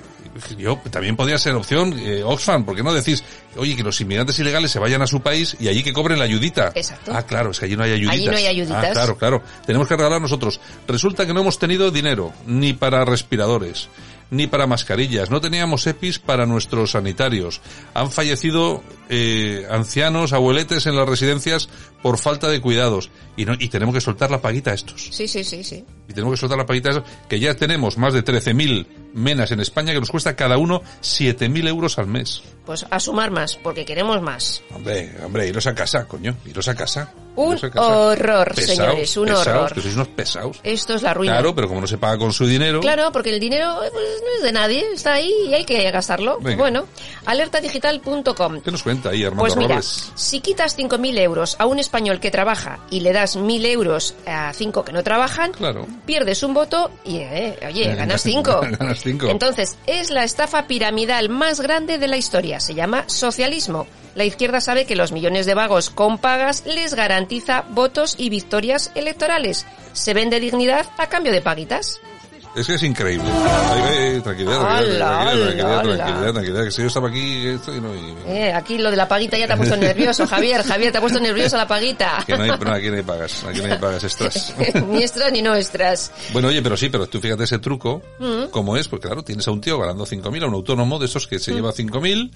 yo 0.56 0.78
también 0.90 1.16
podría 1.16 1.36
ser 1.38 1.54
opción 1.54 1.92
eh, 1.98 2.22
Oxfam, 2.24 2.64
¿por 2.64 2.74
qué 2.76 2.82
no 2.82 2.94
decís, 2.94 3.22
oye, 3.56 3.76
que 3.76 3.82
los 3.82 4.00
inmigrantes 4.00 4.38
ilegales 4.38 4.70
se 4.70 4.78
vayan 4.78 5.02
a 5.02 5.06
su 5.06 5.20
país 5.20 5.56
y 5.60 5.68
allí 5.68 5.82
que 5.82 5.92
cobren 5.92 6.18
la 6.18 6.24
ayudita? 6.24 6.72
Exacto. 6.74 7.12
Ah, 7.14 7.22
claro, 7.24 7.50
es 7.50 7.58
que 7.58 7.66
allí 7.66 7.76
no 7.76 7.82
hay 7.82 7.92
ayuditas. 7.92 8.14
Allí 8.16 8.26
no 8.26 8.36
hay 8.36 8.46
ayuditas. 8.46 8.84
Ah, 8.84 8.92
claro, 8.92 9.18
claro. 9.18 9.42
Tenemos 9.66 9.86
que 9.88 9.96
regalar 9.96 10.20
nosotros. 10.20 10.60
Resulta 10.86 11.26
que 11.26 11.34
no 11.34 11.40
hemos 11.40 11.58
tenido 11.58 11.90
dinero 11.90 12.32
ni 12.46 12.72
para 12.72 13.04
respiradores, 13.04 13.88
ni 14.30 14.46
para 14.46 14.66
mascarillas. 14.66 15.30
No 15.30 15.40
teníamos 15.40 15.86
EPIs 15.86 16.18
para 16.18 16.46
nuestros 16.46 16.92
sanitarios. 16.92 17.60
Han 17.94 18.10
fallecido 18.10 18.82
eh, 19.08 19.66
ancianos, 19.70 20.32
abueletes 20.32 20.86
en 20.86 20.96
las 20.96 21.08
residencias 21.08 21.68
por 22.02 22.18
falta 22.18 22.48
de 22.48 22.60
cuidados. 22.60 23.10
Y, 23.36 23.44
no, 23.44 23.54
y 23.58 23.68
tenemos 23.68 23.94
que 23.94 24.00
soltar 24.00 24.30
la 24.30 24.40
paguita 24.40 24.70
a 24.70 24.74
estos 24.74 25.08
Sí, 25.12 25.26
sí, 25.26 25.44
sí, 25.44 25.64
sí. 25.64 25.84
y 26.08 26.12
tenemos 26.12 26.34
que 26.34 26.40
soltar 26.40 26.58
la 26.58 26.66
paguita 26.66 26.90
esa, 26.90 27.04
que 27.28 27.40
ya 27.40 27.54
tenemos 27.54 27.96
más 27.96 28.12
de 28.12 28.24
13.000 28.24 28.86
menas 29.14 29.50
en 29.50 29.60
España 29.60 29.92
que 29.92 30.00
nos 30.00 30.10
cuesta 30.10 30.36
cada 30.36 30.58
uno 30.58 30.82
7.000 31.02 31.68
euros 31.68 31.98
al 31.98 32.06
mes. 32.06 32.42
Pues 32.70 32.86
a 32.88 33.00
sumar 33.00 33.32
más, 33.32 33.56
porque 33.56 33.84
queremos 33.84 34.22
más. 34.22 34.62
Hombre, 34.72 35.10
hombre, 35.24 35.48
iros 35.48 35.66
a 35.66 35.74
casa, 35.74 36.06
coño, 36.06 36.36
iros 36.46 36.68
a 36.68 36.76
casa. 36.76 37.12
Un 37.34 37.56
a 37.56 37.58
casa. 37.70 37.80
horror, 37.88 38.54
Pesaos, 38.54 38.76
señores, 38.76 39.16
un 39.16 39.24
pesaos, 39.26 39.46
horror. 39.46 39.72
que 39.74 39.80
sois 39.80 39.94
unos 39.94 40.08
pesados. 40.08 40.60
Esto 40.62 40.94
es 40.94 41.02
la 41.02 41.12
ruina. 41.14 41.32
Claro, 41.32 41.52
pero 41.54 41.66
como 41.66 41.80
no 41.80 41.86
se 41.88 41.98
paga 41.98 42.16
con 42.18 42.32
su 42.32 42.46
dinero, 42.46 42.80
Claro, 42.80 43.10
porque 43.10 43.30
el 43.34 43.40
dinero 43.40 43.82
eh, 43.82 43.88
pues, 43.92 44.04
no 44.22 44.36
es 44.36 44.42
de 44.44 44.52
nadie, 44.52 44.84
está 44.92 45.14
ahí 45.14 45.32
y 45.48 45.54
hay 45.54 45.64
que 45.64 45.90
gastarlo. 45.90 46.38
Venga. 46.40 46.58
Bueno, 46.58 46.86
alertadigital.com. 47.26 48.60
¿qué 48.60 48.70
nos 48.70 48.82
cuenta 48.82 49.10
ahí 49.10 49.24
Armando 49.24 49.42
Pues 49.42 49.56
mira, 49.56 49.68
Robles? 49.76 50.12
si 50.14 50.40
quitas 50.40 50.76
5.000 50.78 51.18
euros 51.18 51.56
a 51.58 51.66
un 51.66 51.78
español 51.78 52.20
que 52.20 52.30
trabaja 52.30 52.80
y 52.90 53.00
le 53.00 53.12
das 53.12 53.36
1.000 53.36 53.66
euros 53.66 54.14
a 54.26 54.52
5 54.52 54.84
que 54.84 54.92
no 54.92 55.02
trabajan, 55.02 55.52
Claro. 55.52 55.86
pierdes 56.06 56.42
un 56.42 56.54
voto 56.54 56.90
y, 57.04 57.16
eh, 57.18 57.58
oye, 57.66 57.90
Eh, 57.90 57.94
ganas 57.96 58.22
5. 58.22 58.60
ganas 58.78 59.00
cinco. 59.00 59.26
Entonces, 59.28 59.76
es 59.86 60.10
la 60.10 60.24
estafa 60.24 60.66
piramidal 60.66 61.28
más 61.30 61.60
grande 61.60 61.98
de 61.98 62.06
la 62.08 62.16
historia. 62.16 62.59
Se 62.60 62.74
llama 62.74 63.04
socialismo. 63.08 63.86
La 64.14 64.24
izquierda 64.24 64.60
sabe 64.60 64.86
que 64.86 64.96
los 64.96 65.12
millones 65.12 65.46
de 65.46 65.54
vagos 65.54 65.90
con 65.90 66.18
pagas 66.18 66.64
les 66.66 66.94
garantiza 66.94 67.64
votos 67.70 68.14
y 68.18 68.28
victorias 68.28 68.90
electorales. 68.94 69.66
Se 69.92 70.14
vende 70.14 70.40
dignidad 70.40 70.86
a 70.98 71.08
cambio 71.08 71.32
de 71.32 71.40
paguitas. 71.40 72.00
Es 72.54 72.66
que 72.66 72.74
es 72.74 72.82
increíble. 72.82 73.28
Ay, 73.30 73.80
ay, 74.14 74.20
tranquilidad, 74.22 74.58
tranquilidad, 74.60 75.22
tranquilidad, 75.30 75.82
tranquilidad, 75.82 76.32
tranquilidad, 76.32 76.64
que 76.64 76.70
si 76.72 76.82
yo 76.82 76.88
estaba 76.88 77.08
aquí, 77.08 77.46
esto 77.46 77.76
y 77.76 77.80
no... 77.80 77.94
y- 77.94 78.14
Eh, 78.26 78.52
aquí 78.52 78.76
lo 78.78 78.90
de 78.90 78.96
la 78.96 79.06
paguita 79.06 79.38
ya 79.38 79.46
te 79.46 79.52
ha 79.52 79.56
puesto 79.56 79.76
nervioso, 79.76 80.26
Javier. 80.26 80.62
Javier, 80.64 80.90
te 80.90 80.98
ha 80.98 81.00
puesto 81.00 81.20
nervioso 81.20 81.56
la 81.56 81.68
paguita. 81.68 82.24
Que 82.26 82.36
no 82.36 82.42
hay, 82.42 82.50
no, 82.50 82.72
aquí 82.72 82.88
no 82.90 82.96
hay 82.96 83.02
pagas, 83.02 83.44
aquí 83.44 83.60
no 83.60 83.72
hay 83.72 83.78
pagas 83.78 84.02
extras. 84.02 84.54
ni 84.88 85.02
extras 85.02 85.30
ni 85.32 85.42
no 85.42 85.54
extras. 85.54 86.12
Bueno, 86.32 86.48
oye, 86.48 86.60
pero 86.60 86.76
sí, 86.76 86.88
pero 86.88 87.06
tú 87.06 87.20
fíjate 87.20 87.44
ese 87.44 87.58
truco, 87.60 88.02
Mm. 88.18 88.50
cómo 88.50 88.76
es, 88.76 88.88
porque 88.88 89.06
claro, 89.06 89.22
tienes 89.22 89.46
a 89.46 89.52
un 89.52 89.60
tío 89.60 89.78
ganando 89.78 90.04
5.000, 90.04 90.42
a 90.42 90.46
un 90.48 90.54
autónomo 90.54 90.98
de 90.98 91.06
esos 91.06 91.26
que 91.28 91.36
Mm. 91.36 91.40
se 91.40 91.52
lleva 91.52 91.72
5.000, 91.72 92.30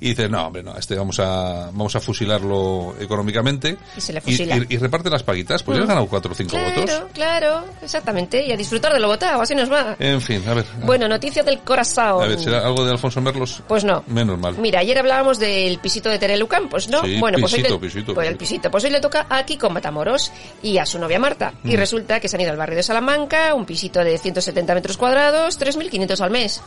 y 0.00 0.08
dices, 0.08 0.30
no, 0.30 0.46
hombre, 0.46 0.62
no, 0.62 0.72
a 0.72 0.78
este 0.78 0.96
vamos 0.96 1.18
a, 1.20 1.66
vamos 1.66 1.94
a 1.94 2.00
fusilarlo 2.00 2.94
económicamente. 2.98 3.76
Y 3.96 4.00
se 4.00 4.12
le 4.14 4.20
fusila. 4.22 4.56
Y, 4.56 4.66
y 4.74 4.76
reparte 4.78 5.10
las 5.10 5.22
paguitas, 5.22 5.62
pues 5.62 5.76
ya 5.76 5.82
has 5.82 5.88
ganado 5.88 6.06
4 6.06 6.32
o 6.32 6.34
5 6.34 6.56
votos. 6.56 6.84
Claro, 6.90 7.08
claro, 7.12 7.64
exactamente. 7.82 8.46
Y 8.46 8.52
a 8.52 8.56
disfrutar 8.56 8.92
de 8.94 9.00
lo 9.00 9.08
votado, 9.08 9.40
así 9.42 9.54
nos 9.58 9.70
va. 9.70 9.96
En 9.98 10.20
fin, 10.20 10.42
a 10.48 10.54
ver. 10.54 10.64
Bueno, 10.84 11.06
noticia 11.08 11.42
del 11.42 11.58
corazón. 11.60 12.22
A 12.22 12.26
ver, 12.26 12.38
¿será 12.40 12.64
algo 12.66 12.84
de 12.84 12.92
Alfonso 12.92 13.20
Merlos? 13.20 13.62
Pues 13.68 13.84
no. 13.84 14.02
Menos 14.06 14.38
mal. 14.38 14.56
Mira, 14.58 14.80
ayer 14.80 14.98
hablábamos 14.98 15.38
del 15.38 15.78
pisito 15.78 16.08
de 16.08 16.18
Terelucán, 16.18 16.68
pues 16.68 16.88
no. 16.88 17.02
Sí, 17.02 17.18
bueno, 17.18 17.38
pues 17.38 17.52
pisito, 17.52 17.74
hoy 17.74 17.80
le, 17.80 17.86
pisito, 17.86 18.14
pues 18.14 18.28
el 18.28 18.36
pisito. 18.36 18.54
pisito. 18.62 18.70
Pues 18.70 18.84
hoy 18.84 18.90
le 18.90 19.00
toca 19.00 19.26
a 19.28 19.44
Kiko 19.44 19.68
Matamoros 19.70 20.32
y 20.62 20.78
a 20.78 20.86
su 20.86 20.98
novia 20.98 21.18
Marta. 21.18 21.52
Y 21.64 21.74
Mm. 21.74 21.76
resulta 21.78 22.20
que 22.20 22.28
se 22.28 22.36
han 22.36 22.40
ido 22.42 22.50
al 22.52 22.56
barrio 22.56 22.76
de 22.76 22.82
Salamanca, 22.82 23.52
un 23.54 23.66
pisito 23.66 24.00
de 24.02 24.16
170 24.18 24.74
metros 24.74 24.96
cuadrados, 24.96 25.58
3.500 25.58 26.20
al 26.20 26.30
mes. 26.30 26.60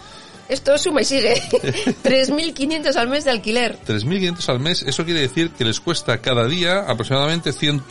Esto 0.49 0.77
suma 0.77 1.01
y 1.01 1.05
sigue. 1.05 1.41
3.500 2.03 2.95
al 2.97 3.07
mes 3.07 3.23
de 3.23 3.31
alquiler. 3.31 3.77
3.500 3.87 4.49
al 4.49 4.59
mes, 4.59 4.83
eso 4.83 5.05
quiere 5.05 5.21
decir 5.21 5.51
que 5.51 5.63
les 5.63 5.79
cuesta 5.79 6.17
cada 6.19 6.45
día 6.45 6.79
aproximadamente 6.87 7.53
100, 7.53 7.83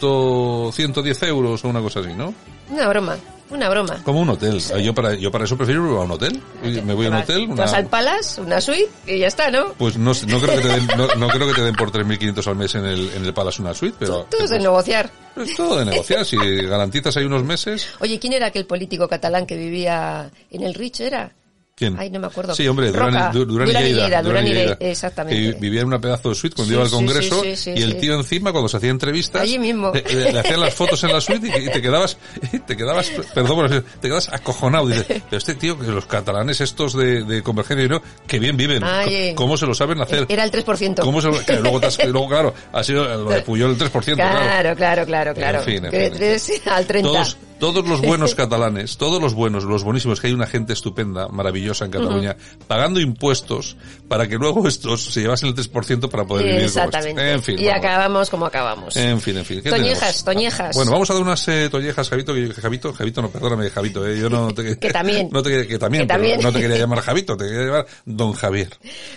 110 0.72 1.22
euros 1.24 1.64
o 1.64 1.68
una 1.68 1.80
cosa 1.80 2.00
así, 2.00 2.10
¿no? 2.14 2.34
Una 2.68 2.88
broma, 2.88 3.16
una 3.50 3.68
broma. 3.68 4.02
Como 4.04 4.20
un 4.20 4.28
hotel. 4.30 4.60
Yo 4.82 4.94
para, 4.94 5.14
yo 5.14 5.30
para 5.30 5.44
eso 5.44 5.56
prefiero 5.56 5.90
ir 5.90 5.96
a 5.98 6.00
un 6.02 6.10
hotel. 6.10 6.40
Me 6.62 6.94
voy 6.94 7.06
a 7.06 7.10
un 7.10 7.16
hotel. 7.16 7.46
te 7.46 7.52
una- 7.52 7.62
vas 7.64 7.72
al 7.74 7.86
Palace, 7.86 8.40
una 8.40 8.60
suite 8.60 8.88
y 9.06 9.18
ya 9.18 9.26
está, 9.26 9.50
¿no? 9.50 9.72
Pues 9.74 9.96
no, 9.96 10.12
no 10.26 10.40
creo 10.40 10.56
que 10.56 10.62
te 10.62 10.68
den, 10.68 10.86
no, 10.96 11.06
no 11.16 11.28
creo 11.28 11.46
que 11.48 11.54
te 11.54 11.62
den 11.62 11.74
por 11.74 11.90
3.500 11.90 12.46
al 12.46 12.56
mes 12.56 12.74
en 12.74 12.84
el, 12.84 13.10
en 13.14 13.24
el 13.24 13.34
Palace 13.34 13.60
una 13.62 13.74
suite, 13.74 13.96
pero... 13.98 14.24
Todo 14.30 14.44
es 14.44 14.50
de 14.50 14.58
negociar. 14.58 15.10
Es 15.36 15.54
todo 15.56 15.78
de 15.78 15.84
negociar. 15.84 16.24
Si 16.24 16.36
garantizas 16.66 17.16
ahí 17.16 17.24
unos 17.24 17.42
meses... 17.44 17.86
Oye, 18.00 18.18
¿quién 18.18 18.32
era 18.32 18.46
aquel 18.46 18.66
político 18.66 19.08
catalán 19.08 19.46
que 19.46 19.56
vivía 19.56 20.30
en 20.50 20.62
el 20.62 20.74
Rich? 20.74 21.00
¿Era? 21.00 21.32
¿Quién? 21.80 21.96
Ay, 21.98 22.10
no 22.10 22.20
me 22.20 22.26
acuerdo. 22.26 22.54
Sí, 22.54 22.68
hombre, 22.68 22.92
Durán, 22.92 23.32
Durán 23.32 23.34
y 23.34 23.44
Durán 23.46 23.68
y 23.86 23.92
Lleida, 23.94 24.22
Durán 24.22 24.46
y 24.46 24.50
y 24.50 24.52
Lleida. 24.52 24.76
Exactamente. 24.80 25.52
Que 25.54 25.58
vivía 25.58 25.80
en 25.80 25.86
una 25.86 25.98
pedazo 25.98 26.28
de 26.28 26.34
suite 26.34 26.54
cuando 26.54 26.68
Sí, 26.68 26.74
iba 26.74 26.84
al 26.84 26.90
congreso 26.90 27.42
sí, 27.42 27.56
sí, 27.56 27.72
y 27.74 27.80
el 27.82 27.96
tío 27.96 28.14
encima 28.16 28.52
cuando 28.52 28.68
se 28.68 28.76
hacía 28.76 28.90
entrevistas 28.90 29.40
Allí 29.40 29.58
mismo. 29.58 29.90
Le, 29.94 30.02
le- 30.02 30.32
le 30.34 30.40
hacían 30.40 30.60
las 30.60 30.74
fotos 30.74 31.02
en 31.04 31.12
la 31.14 31.22
suite 31.22 31.46
y, 31.48 31.68
y 31.68 31.70
te 31.72 31.80
quedabas 31.80 32.18
te 32.66 32.76
quedabas 32.76 33.08
perdón 33.34 33.62
decir, 33.70 33.84
te 33.98 34.08
quedabas 34.08 34.28
acojonado 34.30 34.88
dices 34.88 35.06
pero 35.08 35.38
este 35.38 35.54
tío 35.54 35.78
que 35.78 35.86
los 35.86 36.04
catalanes 36.04 36.60
estos 36.60 36.92
de, 36.94 37.24
de 37.24 37.42
convergencia 37.42 37.86
y 37.86 37.88
no 37.88 38.02
que 38.26 38.38
bien 38.38 38.58
viven 38.58 38.84
Ay. 38.84 39.34
cómo 39.34 39.56
se 39.56 39.64
lo 39.66 39.72
saben 39.74 40.02
hacer 40.02 40.26
Era 40.28 40.44
el 40.44 40.52
3%. 40.52 41.00
cómo 41.00 41.22
se 41.22 41.28
lo, 41.28 41.42
que 41.42 41.56
luego, 41.60 41.78
has- 41.82 42.04
luego 42.04 42.28
claro 42.28 42.54
ha 42.74 42.84
sido 42.84 43.04
lo 43.24 43.30
de 43.30 43.40
Puyol 43.40 43.70
el 43.70 43.78
3% 43.78 44.14
claro 44.16 44.40
Claro, 44.50 44.76
claro, 44.76 45.06
claro, 45.06 45.34
claro. 45.34 45.58
En 45.60 45.64
fin, 45.64 45.84
en 45.86 45.90
fin, 45.90 46.00
en 46.02 46.12
3 46.12 46.62
al 46.66 46.86
30. 46.86 47.08
todos, 47.10 47.36
todos 47.60 47.86
los 47.86 48.00
buenos 48.00 48.34
catalanes, 48.34 48.96
todos 48.96 49.22
los 49.22 49.34
buenos, 49.34 49.62
los 49.64 49.84
buenísimos, 49.84 50.20
que 50.20 50.26
hay 50.26 50.32
una 50.32 50.46
gente 50.46 50.72
estupenda, 50.72 51.28
maravillosa 51.28 51.84
en 51.84 51.90
Cataluña, 51.92 52.36
pagando 52.66 52.98
impuestos 53.00 53.76
para 54.08 54.26
que 54.26 54.36
luego 54.36 54.66
estos 54.66 55.04
se 55.04 55.20
llevasen 55.20 55.50
el 55.50 55.54
3% 55.54 56.08
para 56.08 56.24
poder 56.24 56.46
vivir 56.46 56.58
como. 56.72 56.84
Exactamente. 56.86 57.32
En 57.32 57.42
fin. 57.42 57.58
y 57.58 57.66
vamos. 57.66 57.78
acabamos 57.78 58.30
como 58.30 58.46
acabamos. 58.46 58.96
En 58.96 59.20
fin, 59.20 59.36
en 59.36 59.44
fin. 59.44 59.60
¿qué 59.62 59.70
Toñejas, 59.70 60.00
tenemos? 60.00 60.24
toñejas. 60.24 60.74
Bueno, 60.76 60.90
vamos 60.92 61.10
a 61.10 61.14
dar 61.14 61.22
unas 61.22 61.46
eh, 61.48 61.68
toñejas, 61.70 62.08
Javito, 62.08 62.34
que 62.34 62.48
Javito, 62.54 62.92
Javito, 62.92 63.22
no, 63.22 63.30
perdóname, 63.30 63.70
Javito, 63.70 64.06
eh, 64.06 64.18
yo 64.18 64.28
no 64.30 64.52
te... 64.52 64.78
Que 64.78 64.90
también. 64.92 65.28
No 65.30 65.42
te, 65.42 65.66
que 65.66 65.78
también, 65.78 66.02
Que 66.04 66.06
pero 66.08 66.18
también. 66.18 66.40
no 66.40 66.52
te 66.52 66.60
quería 66.60 66.78
llamar 66.78 67.00
Javito, 67.00 67.36
te 67.36 67.44
quería 67.44 67.64
llamar 67.66 67.86
Don 68.06 68.32
Javier. 68.32 68.70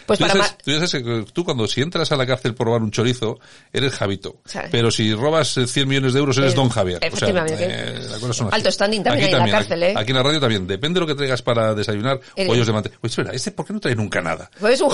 Pues 0.06 0.20
tú, 0.20 0.26
para 0.28 0.36
ma- 0.40 0.58
tú 0.64 0.72
dices 0.72 0.92
que 0.92 1.26
tú 1.32 1.44
cuando 1.46 1.68
si 1.68 1.82
entras 1.82 2.12
a 2.12 2.18
la 2.18 2.26
cárcel 2.28 2.54
por 2.54 2.68
robar 2.68 2.82
un 2.82 2.92
chorizo, 2.92 3.40
eres 3.72 3.94
Javito. 3.94 4.42
Pero 4.70 4.92
si 4.92 5.14
robas 5.14 5.58
eh, 5.58 5.66
100 5.68 5.88
millones 5.88 6.14
de 6.14 6.20
euros, 6.20 6.38
eres 6.38 6.54
Eh, 6.54 6.56
Don 6.56 6.70
Javier. 6.70 6.98
O 6.98 7.00
sea, 7.00 7.08
efectivamente. 7.10 7.66
eh, 7.70 8.00
las 8.10 8.20
cosas 8.34 8.38
son 8.38 8.48
así. 8.48 8.56
Alto 8.56 8.72
standing 8.72 9.04
también 9.04 9.26
Aquí 9.26 9.36
hay 9.36 9.42
en 9.42 9.46
la 9.48 9.58
cárcel, 9.58 9.84
¿eh? 9.84 9.94
Aquí 9.96 10.12
en 10.12 10.18
la 10.18 10.24
radio 10.24 10.40
también. 10.40 10.68
Depende 10.68 11.00
de 11.00 11.02
lo 11.02 11.08
que 11.08 11.16
traigas 11.16 11.42
para 11.42 11.74
desayunar, 11.74 12.20
Eres- 12.36 12.48
pollos 12.48 12.68
de 12.68 12.74
manteca. 12.74 12.98
Oye, 13.02 13.10
espera, 13.10 13.32
¿este 13.34 13.52
por 13.52 13.66
qué 13.66 13.74
no 13.74 13.80
trae 13.80 13.96
nunca 13.96 14.22
nada? 14.22 14.50
Pues 14.60 14.82
un 14.82 14.92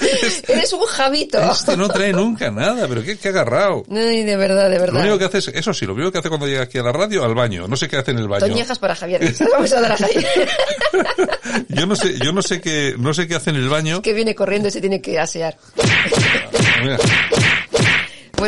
este, 0.00 0.52
Eres 0.52 0.72
un 0.72 0.80
Javito. 0.86 1.40
este 1.50 1.76
no 1.76 1.88
trae 1.88 2.12
nunca 2.12 2.50
nada, 2.50 2.86
pero 2.88 3.02
qué, 3.02 3.18
qué 3.18 3.28
agarrado. 3.28 3.82
Ay, 3.90 4.22
de 4.24 4.36
verdad, 4.36 4.68
de 4.70 4.76
Lo 4.76 4.82
verdad. 4.82 5.00
único 5.02 5.18
que 5.18 5.24
hace 5.24 5.38
es, 5.38 5.48
eso 5.48 5.74
sí, 5.74 5.84
lo 5.86 5.94
primero 5.94 6.12
que 6.12 6.18
hace 6.18 6.28
cuando 6.28 6.46
llega 6.46 6.62
aquí 6.62 6.78
a 6.78 6.82
la 6.82 6.92
radio, 6.92 7.24
al 7.24 7.34
baño. 7.34 7.66
No 7.68 7.76
sé 7.76 7.88
qué 7.88 7.96
hace 7.96 8.12
en 8.12 8.18
el 8.18 8.28
baño. 8.28 8.46
Toñejas 8.46 8.78
para 8.78 8.94
Javier. 8.94 9.34
Vamos 9.52 9.72
a 9.72 9.80
dar 9.80 9.92
a 9.92 9.96
Javier. 9.96 10.26
Yo 11.68 11.86
no 11.86 11.96
sé, 11.96 12.18
yo 12.18 12.32
no 12.32 12.42
sé 12.42 12.60
qué, 12.60 12.94
no 12.98 13.12
sé 13.14 13.26
qué 13.28 13.34
hace 13.34 13.50
en 13.50 13.56
el 13.56 13.68
baño. 13.68 14.00
que 14.02 14.12
viene 14.12 14.34
corriendo 14.34 14.68
y 14.68 14.70
se 14.70 14.80
tiene 14.80 15.00
que 15.00 15.18
asear. 15.18 15.56
Mira, 16.82 16.98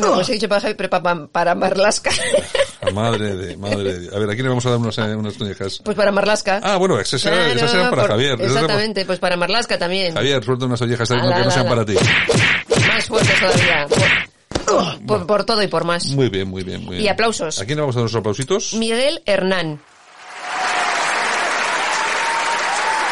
Bueno, 0.01 0.15
pues 0.15 0.29
he 0.29 0.33
dicho 0.33 0.49
para 0.49 0.61
Javier, 0.61 0.77
pero 0.77 0.91
para, 0.91 1.27
para 1.27 1.55
Marlasca. 1.55 2.11
madre 2.93 3.37
de, 3.37 3.57
madre 3.57 3.99
de. 3.99 4.17
A 4.17 4.19
ver, 4.19 4.31
aquí 4.31 4.43
le 4.43 4.49
vamos 4.49 4.65
a 4.67 4.71
dar 4.71 4.79
unas, 4.79 4.97
eh, 4.99 5.15
unas 5.15 5.35
toñejas. 5.35 5.81
Pues 5.85 5.97
para 5.97 6.13
Marlasca. 6.13 6.61
Ah, 6.63 6.77
bueno, 6.77 6.99
esas 7.01 7.21
serán 7.21 7.91
para 7.91 8.03
por- 8.03 8.11
Javier. 8.11 8.41
Exactamente, 8.41 9.05
pues 9.05 9.19
para 9.19 9.37
Marlasca 9.37 9.79
también. 9.79 10.15
Javier, 10.15 10.43
suelta 10.45 10.67
unas 10.67 10.83
Ala, 10.83 10.97
que 10.97 11.07
no 11.07 11.35
ala, 11.35 11.51
sean 11.51 11.69
para 11.69 11.85
ti. 11.85 11.95
Más 12.89 13.05
fuertes 13.07 13.41
todavía. 13.41 13.87
Por, 14.67 15.07
por- 15.07 15.27
por 15.27 15.45
todo 15.45 15.63
y 15.63 15.69
por 15.69 15.85
más. 15.85 16.07
Muy 16.07 16.29
bien, 16.29 16.49
muy 16.49 16.63
bien, 16.63 16.85
muy 16.85 16.97
bien. 16.97 17.05
Y 17.05 17.09
aplausos. 17.09 17.61
¿A 17.61 17.65
quién 17.65 17.77
le 17.77 17.83
vamos 17.83 17.97
a 17.97 18.01
dar 18.01 18.05
unos 18.05 18.15
aplausitos? 18.17 18.75
Miguel 18.75 19.23
Hernán. 19.27 19.81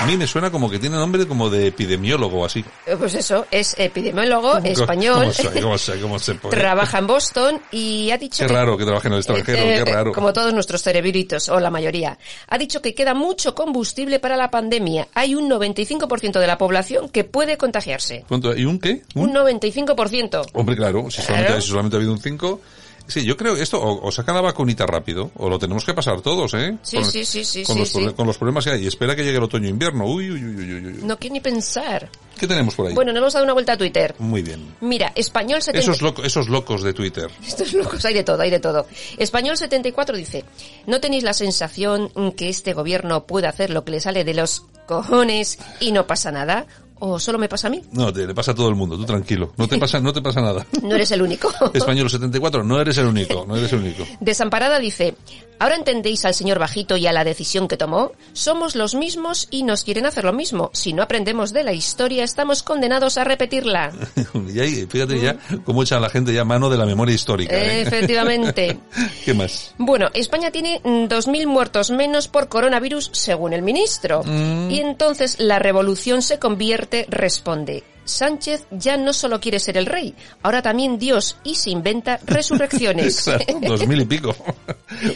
A 0.05 0.07
mí 0.07 0.19
me 0.19 0.27
suena 0.27 0.51
como 0.51 0.69
que 0.71 0.79
tiene 0.79 0.97
nombre 0.97 1.27
como 1.27 1.49
de 1.49 1.69
epidemiólogo 1.69 2.45
así. 2.45 2.63
Eh, 2.87 2.95
Pues 2.99 3.15
eso, 3.15 3.47
es 3.51 3.75
epidemiólogo 3.79 4.59
español, 4.59 5.15
¿Cómo 5.21 5.33
se, 5.33 5.61
cómo 5.63 5.79
se, 5.79 6.01
cómo 6.01 6.19
se 6.19 6.35
trabaja 6.35 6.99
en 6.99 7.07
Boston 7.07 7.59
y 7.71 8.11
ha 8.11 8.19
dicho 8.19 8.45
Qué 8.45 8.49
que- 8.49 8.53
raro 8.53 8.77
que 8.77 8.85
trabaje 8.85 9.09
en 9.09 9.15
el 9.15 9.21
extranjero, 9.21 9.59
Eh, 9.63 9.83
qué 9.83 9.91
raro. 9.91 10.13
Como 10.13 10.35
todos 10.35 10.53
nuestros 10.53 10.83
cerebritos, 10.83 11.49
o 11.49 11.59
la 11.59 11.71
mayoría. 11.71 12.19
Ha 12.49 12.59
dicho 12.59 12.83
que 12.83 12.95
queda 12.95 13.15
mucho 13.15 13.55
combustible 13.55 14.19
para 14.21 14.37
la 14.37 14.51
pandemia. 14.51 15.09
Hay 15.15 15.35
un 15.35 15.49
95% 15.49 16.39
de 16.39 16.47
la 16.47 16.59
población 16.59 17.09
que 17.09 17.25
puede 17.25 17.57
contagiarse. 17.57 18.27
¿Y 18.57 18.65
un 18.67 18.79
qué? 18.79 19.01
Un 19.15 19.33
95%. 19.33 20.51
Hombre, 20.53 20.77
claro, 20.77 21.11
si 21.11 21.23
solamente, 21.23 21.47
Claro. 21.47 21.61
si 21.63 21.69
solamente 21.69 21.97
ha 21.97 21.99
habido 21.99 22.13
un 22.13 22.21
5. 22.21 22.61
Sí, 23.07 23.23
yo 23.25 23.37
creo 23.37 23.55
que 23.55 23.63
esto 23.63 23.79
o, 23.81 24.07
o 24.07 24.11
saca 24.11 24.33
la 24.33 24.41
vacunita 24.41 24.87
rápido, 24.87 25.31
o 25.37 25.49
lo 25.49 25.59
tenemos 25.59 25.85
que 25.85 25.93
pasar 25.93 26.21
todos, 26.23 26.55
¿eh? 26.55 26.79
Sí, 26.83 26.97
con, 26.97 27.05
sí, 27.05 27.25
sí, 27.25 27.45
sí, 27.45 27.63
con 27.63 27.75
sí, 27.75 27.81
los, 27.81 27.89
sí. 27.91 28.15
con 28.17 28.27
los 28.27 28.39
problemas 28.39 28.65
que 28.65 28.71
hay. 28.71 28.85
Y 28.85 28.87
espera 28.87 29.15
que 29.15 29.23
llegue 29.23 29.37
el 29.37 29.43
otoño-invierno. 29.45 30.07
Uy, 30.07 30.31
uy, 30.31 30.43
uy, 30.45 30.57
uy, 30.57 30.75
uy, 30.75 30.87
uy. 30.87 30.99
No 31.03 31.19
quiero 31.19 31.35
ni 31.35 31.41
pensar. 31.41 32.09
¿Qué 32.39 32.47
tenemos 32.49 32.75
por 32.75 32.87
ahí? 32.89 32.95
Bueno, 32.95 33.13
nos 33.13 33.35
a 33.35 33.39
dar 33.39 33.45
una 33.45 33.53
vuelta 33.53 33.75
a 33.75 33.77
Twitter. 33.77 34.15
Muy 34.19 34.43
bien. 34.43 34.75
Mira, 34.81 35.13
Español 35.15 35.61
70... 35.63 35.79
Esos, 35.81 36.03
loco- 36.03 36.25
esos 36.25 36.49
locos 36.49 36.83
de 36.83 36.95
Twitter. 36.95 37.31
Estos 37.47 37.75
locos, 37.75 38.05
hay 38.07 38.15
de 38.15 38.25
todo, 38.25 38.41
hay 38.41 38.51
de 38.51 38.61
todo. 38.61 38.87
Español 39.19 39.57
74 39.59 40.17
dice, 40.17 40.45
¿no 40.87 40.99
tenéis 41.01 41.25
la 41.25 41.35
sensación 41.35 42.11
que 42.37 42.49
este 42.49 42.73
gobierno 42.73 43.25
puede 43.27 43.47
hacer 43.47 43.69
lo 43.71 43.85
que 43.85 43.93
le 43.93 44.01
sale 44.01 44.25
de 44.25 44.35
los 44.35 44.65
cojones 44.87 45.59
y 45.81 45.93
no 45.93 46.07
pasa 46.07 46.33
nada? 46.33 46.67
¿O 47.01 47.19
solo 47.19 47.39
me 47.39 47.49
pasa 47.49 47.67
a 47.67 47.71
mí? 47.71 47.83
No, 47.93 48.13
te, 48.13 48.27
le 48.27 48.35
pasa 48.35 48.53
a 48.53 48.55
todo 48.55 48.69
el 48.69 48.75
mundo, 48.75 48.97
tú 48.97 49.05
tranquilo. 49.05 49.53
No 49.57 49.67
te 49.67 49.79
pasa, 49.79 50.01
no 50.01 50.13
te 50.13 50.23
pasa 50.23 50.41
nada. 50.41 50.65
No 50.83 50.95
eres 50.95 51.11
el 51.13 51.23
único. 51.23 51.51
Español 51.75 52.11
74, 52.11 52.63
no 52.63 52.81
eres 52.81 52.99
el 52.99 53.07
único, 53.07 53.45
no 53.47 53.57
eres 53.57 53.73
el 53.73 53.81
único. 53.81 54.05
Desamparada 54.21 54.79
dice, 54.79 55.15
¿ahora 55.59 55.77
entendéis 55.77 56.25
al 56.25 56.35
señor 56.35 56.59
Bajito 56.59 56.97
y 56.97 57.07
a 57.07 57.13
la 57.13 57.25
decisión 57.25 57.69
que 57.69 57.77
tomó? 57.77 58.13
Somos 58.33 58.75
los 58.75 58.95
mismos 58.95 59.49
y 59.51 59.63
nos 59.63 59.85
quieren 59.85 60.07
hacer 60.07 60.25
lo 60.25 60.33
mismo. 60.33 60.71
Si 60.73 60.93
no 60.93 61.03
aprendemos 61.03 61.53
de 61.53 61.65
la 61.65 61.73
historia, 61.73 62.25
estamos 62.25 62.63
condenados 62.63 63.19
a 63.19 63.25
repetirla. 63.25 63.93
y 64.55 64.61
ahí, 64.61 64.87
fíjate 64.87 65.21
ya 65.21 65.37
cómo 65.65 65.83
echa 65.83 66.01
la 66.01 66.11
gente 66.11 66.33
ya 66.33 66.45
mano 66.45 66.71
de 66.71 66.79
la 66.79 66.87
memoria 66.87 67.15
histórica. 67.15 67.57
¿eh? 67.57 67.83
Efectivamente. 67.83 68.79
¿Qué 69.25 69.35
más? 69.35 69.75
Bueno, 69.79 70.09
España 70.15 70.51
tiene 70.51 70.81
mm, 70.83 71.05
2.000 71.05 71.47
muertos 71.47 71.91
menos 71.91 72.29
por 72.29 72.49
coronavirus, 72.49 73.11
según 73.13 73.53
el 73.53 73.63
ministro. 73.63 74.23
Y 74.69 74.81
entonces 74.81 75.37
la 75.39 75.59
revolución 75.59 76.23
se 76.23 76.39
convierte, 76.39 77.07
responde. 77.09 77.85
Sánchez 78.05 78.67
ya 78.71 78.97
no 78.97 79.13
solo 79.13 79.41
quiere 79.41 79.59
ser 79.59 79.77
el 79.77 79.87
rey, 79.87 80.15
ahora 80.43 80.63
también 80.63 80.99
Dios 80.99 81.39
y 81.43 81.55
se 81.55 81.71
inventa 81.71 82.21
resurrecciones. 82.25 83.25
Claro, 83.25 83.45
dos 83.63 83.87
mil 83.87 84.03
y 84.03 84.05
pico. 84.05 84.37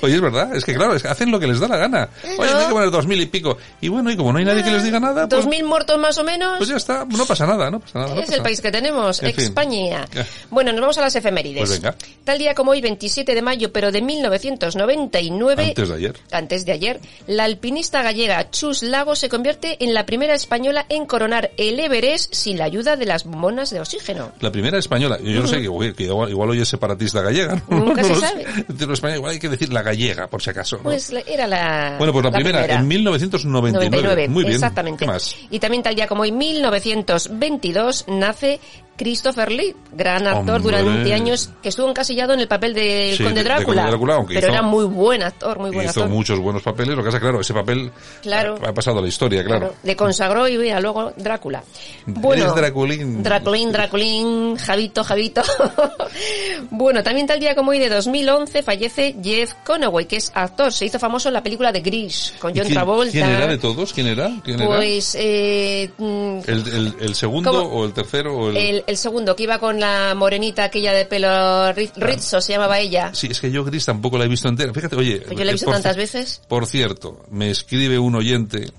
Oye, 0.02 0.14
es 0.16 0.20
verdad, 0.20 0.54
es 0.54 0.64
que 0.64 0.74
claro, 0.74 0.94
es 0.94 1.02
que 1.02 1.08
hacen 1.08 1.30
lo 1.30 1.38
que 1.40 1.46
les 1.46 1.60
da 1.60 1.68
la 1.68 1.76
gana. 1.76 2.08
Oye, 2.24 2.50
no 2.52 2.58
hay 2.58 2.66
que 2.66 2.72
poner 2.72 2.90
dos 2.90 3.06
mil 3.06 3.20
y 3.20 3.26
pico. 3.26 3.56
Y 3.80 3.88
bueno, 3.88 4.10
y 4.10 4.16
como 4.16 4.32
no 4.32 4.38
hay 4.38 4.44
nadie 4.44 4.62
que 4.62 4.70
les 4.70 4.84
diga 4.84 5.00
nada, 5.00 5.28
pues, 5.28 5.44
2.000 5.46 5.64
muertos 5.64 5.98
más 5.98 6.16
o 6.18 6.24
menos. 6.24 6.56
pues 6.58 6.68
ya 6.68 6.76
está, 6.76 7.04
no 7.04 7.24
pasa 7.26 7.46
nada, 7.46 7.70
no 7.70 7.80
pasa 7.80 7.98
nada. 8.00 8.14
no 8.14 8.20
es 8.20 8.26
pasa 8.26 8.36
el 8.36 8.42
país 8.42 8.60
que 8.60 8.70
tenemos, 8.70 9.22
En. 9.22 9.28
España. 9.38 10.06
Bueno, 10.50 10.72
nos 10.72 10.80
vamos 10.80 10.98
a 10.98 11.02
las 11.02 11.14
efemérides. 11.16 11.60
Pues 11.68 11.80
venga. 11.80 11.94
Tal 12.24 12.38
día 12.38 12.54
como 12.54 12.72
hoy, 12.72 12.80
27 12.80 13.34
de 13.34 13.42
mayo, 13.42 13.72
pero 13.72 13.90
de 13.92 14.02
1999, 14.02 15.64
Antes 15.68 15.88
de 15.88 15.94
ayer. 15.94 16.16
antes 16.32 16.64
de 16.66 16.72
ayer, 16.72 17.00
la 17.26 17.44
alpinista 17.44 18.02
gallega 18.02 18.50
Chus 18.50 18.82
Lago 18.82 19.16
se 19.16 19.28
convierte 19.28 19.82
en 19.84 19.94
la 19.94 20.06
primera 20.06 20.34
española 20.34 20.86
en 20.88 21.06
coronar 21.06 21.50
el 21.56 21.78
Everest 21.80 22.34
sin 22.34 22.58
la 22.58 22.64
ayuda 22.64 22.96
de 22.96 23.06
las 23.06 23.24
bombonas 23.24 23.70
de 23.70 23.80
oxígeno. 23.80 24.32
La 24.40 24.50
primera 24.52 24.78
española, 24.78 25.18
yo 25.22 25.40
no 25.42 25.46
sé, 25.48 25.60
que, 25.62 25.94
que 25.94 26.04
igual, 26.04 26.30
igual 26.30 26.50
hoy 26.50 26.60
es 26.60 26.68
separatista 26.68 27.22
gallega. 27.22 27.62
¿no? 27.68 27.78
Nunca 27.78 28.02
se 28.04 28.08
No 28.10 28.14
lo 28.16 28.20
sabe. 28.20 28.44
español, 28.92 29.16
igual 29.16 29.32
hay 29.32 29.38
que 29.38 29.48
decir 29.48 29.72
la 29.78 29.82
gallega, 29.82 30.26
por 30.28 30.42
si 30.42 30.50
acaso. 30.50 30.76
¿no? 30.78 30.82
Pues 30.84 31.10
la- 31.12 31.20
era 31.20 31.46
la. 31.46 31.94
bueno, 31.98 32.12
pues 32.12 32.24
la, 32.24 32.30
primera, 32.30 32.64
en 32.66 32.86
1999. 32.86 33.90
99, 33.90 34.28
Muy 34.28 34.44
bien. 34.44 34.54
exactamente. 34.54 35.04
¿Qué 35.04 35.10
más? 35.10 35.34
Y 35.50 35.58
también 35.58 35.82
tal 35.82 35.94
día 35.94 36.06
como 36.06 36.22
hoy, 36.22 36.32
1922, 36.32 38.04
nace 38.08 38.60
Christopher 38.98 39.50
Lee, 39.50 39.74
gran 39.92 40.26
actor 40.26 40.56
Hombre. 40.56 40.80
durante 40.82 41.14
años, 41.14 41.50
que 41.62 41.70
estuvo 41.70 41.88
encasillado 41.88 42.34
en 42.34 42.40
el 42.40 42.48
papel 42.48 42.74
del 42.74 43.16
Sí, 43.16 43.22
Conde 43.22 43.38
de- 43.42 43.44
de 43.44 43.48
Drácula. 43.48 43.82
Conde 43.82 43.90
Drácula, 43.90 44.24
pero 44.26 44.40
hizo- 44.40 44.48
era 44.48 44.62
muy 44.62 44.84
buen 44.84 45.22
actor, 45.22 45.58
muy 45.58 45.70
buen 45.70 45.88
Hizo 45.88 46.00
actor. 46.00 46.08
muchos 46.14 46.38
buenos 46.40 46.62
papeles, 46.62 46.96
lo 46.96 47.02
que 47.02 47.06
pasa, 47.08 47.20
claro, 47.20 47.40
ese 47.40 47.54
papel 47.54 47.90
Claro. 48.22 48.58
ha, 48.62 48.68
ha 48.68 48.74
pasado 48.74 48.98
a 48.98 49.02
la 49.02 49.08
historia, 49.08 49.42
claro. 49.44 49.60
Claro, 49.68 49.74
le 49.84 49.96
consagró 49.96 50.46
y 50.48 50.56
luego 50.80 51.12
Drácula. 51.16 51.62
Bueno, 52.06 52.42
Eres 52.44 52.54
Draculín. 52.56 53.22
Draculín, 53.22 53.72
Draculín, 53.72 54.56
Javito, 54.56 55.04
Javito. 55.04 55.42
bueno, 56.70 57.02
también 57.02 57.26
tal 57.26 57.40
día 57.40 57.54
como 57.54 57.70
hoy 57.70 57.78
de 57.78 57.88
2011 57.88 58.62
fallece 58.62 59.16
Jeff 59.22 59.54
Conaway, 59.64 60.06
que 60.06 60.16
es 60.16 60.30
actor, 60.34 60.72
se 60.72 60.86
hizo 60.86 60.98
famoso 60.98 61.28
en 61.28 61.34
la 61.34 61.42
película 61.42 61.72
de 61.72 61.80
Gris, 61.80 62.34
con 62.38 62.50
¿Y 62.52 62.58
John 62.58 62.64
quién, 62.66 62.74
Travolta. 62.74 63.12
¿Quién 63.12 63.28
era 63.28 63.46
de 63.46 63.58
todos? 63.58 63.92
¿Quién 63.92 64.06
era? 64.08 64.30
¿Quién 64.44 64.58
Pues, 64.58 65.14
eh, 65.14 65.84
era? 65.98 66.42
¿El, 66.46 66.68
el, 66.68 66.94
el 67.00 67.14
segundo 67.14 67.50
¿Cómo? 67.52 67.64
o 67.68 67.84
el 67.84 67.92
tercero 67.92 68.36
o 68.36 68.50
el... 68.50 68.82
el, 68.86 68.87
el 68.88 68.96
segundo, 68.96 69.36
que 69.36 69.42
iba 69.42 69.58
con 69.58 69.78
la 69.78 70.14
morenita 70.16 70.64
aquella 70.64 70.94
de 70.94 71.04
pelo 71.04 71.28
ri- 71.74 71.92
rizzo, 71.96 72.40
se 72.40 72.54
llamaba 72.54 72.78
ella. 72.80 73.10
Sí, 73.12 73.28
es 73.30 73.38
que 73.38 73.50
yo 73.50 73.62
Gris 73.62 73.84
tampoco 73.84 74.16
la 74.16 74.24
he 74.24 74.28
visto 74.28 74.48
entera. 74.48 74.72
Fíjate, 74.72 74.96
oye... 74.96 75.20
Pues 75.20 75.36
yo 75.38 75.44
la 75.44 75.50
he 75.50 75.50
eh, 75.50 75.52
visto 75.52 75.66
por 75.66 75.74
tantas 75.74 75.96
veces. 75.96 76.40
Por 76.48 76.66
cierto, 76.66 77.20
me 77.30 77.50
escribe 77.50 77.98
un 77.98 78.14
oyente 78.14 78.72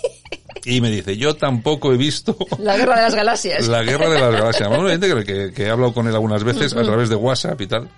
y 0.66 0.82
me 0.82 0.90
dice, 0.90 1.16
yo 1.16 1.36
tampoco 1.36 1.90
he 1.92 1.96
visto 1.96 2.36
La 2.58 2.76
guerra 2.76 2.96
de 2.96 3.02
las 3.02 3.14
galaxias. 3.14 3.66
la 3.66 3.82
guerra 3.82 4.10
de 4.10 4.20
las 4.20 4.32
galaxias. 4.32 4.68
Un 4.68 4.84
oyente 4.84 5.08
que, 5.08 5.24
que, 5.24 5.52
que 5.54 5.62
he 5.62 5.70
hablado 5.70 5.94
con 5.94 6.06
él 6.06 6.14
algunas 6.14 6.44
veces 6.44 6.74
a 6.74 6.82
través 6.82 7.08
de 7.08 7.14
WhatsApp 7.16 7.58
y 7.62 7.66
tal. 7.66 7.88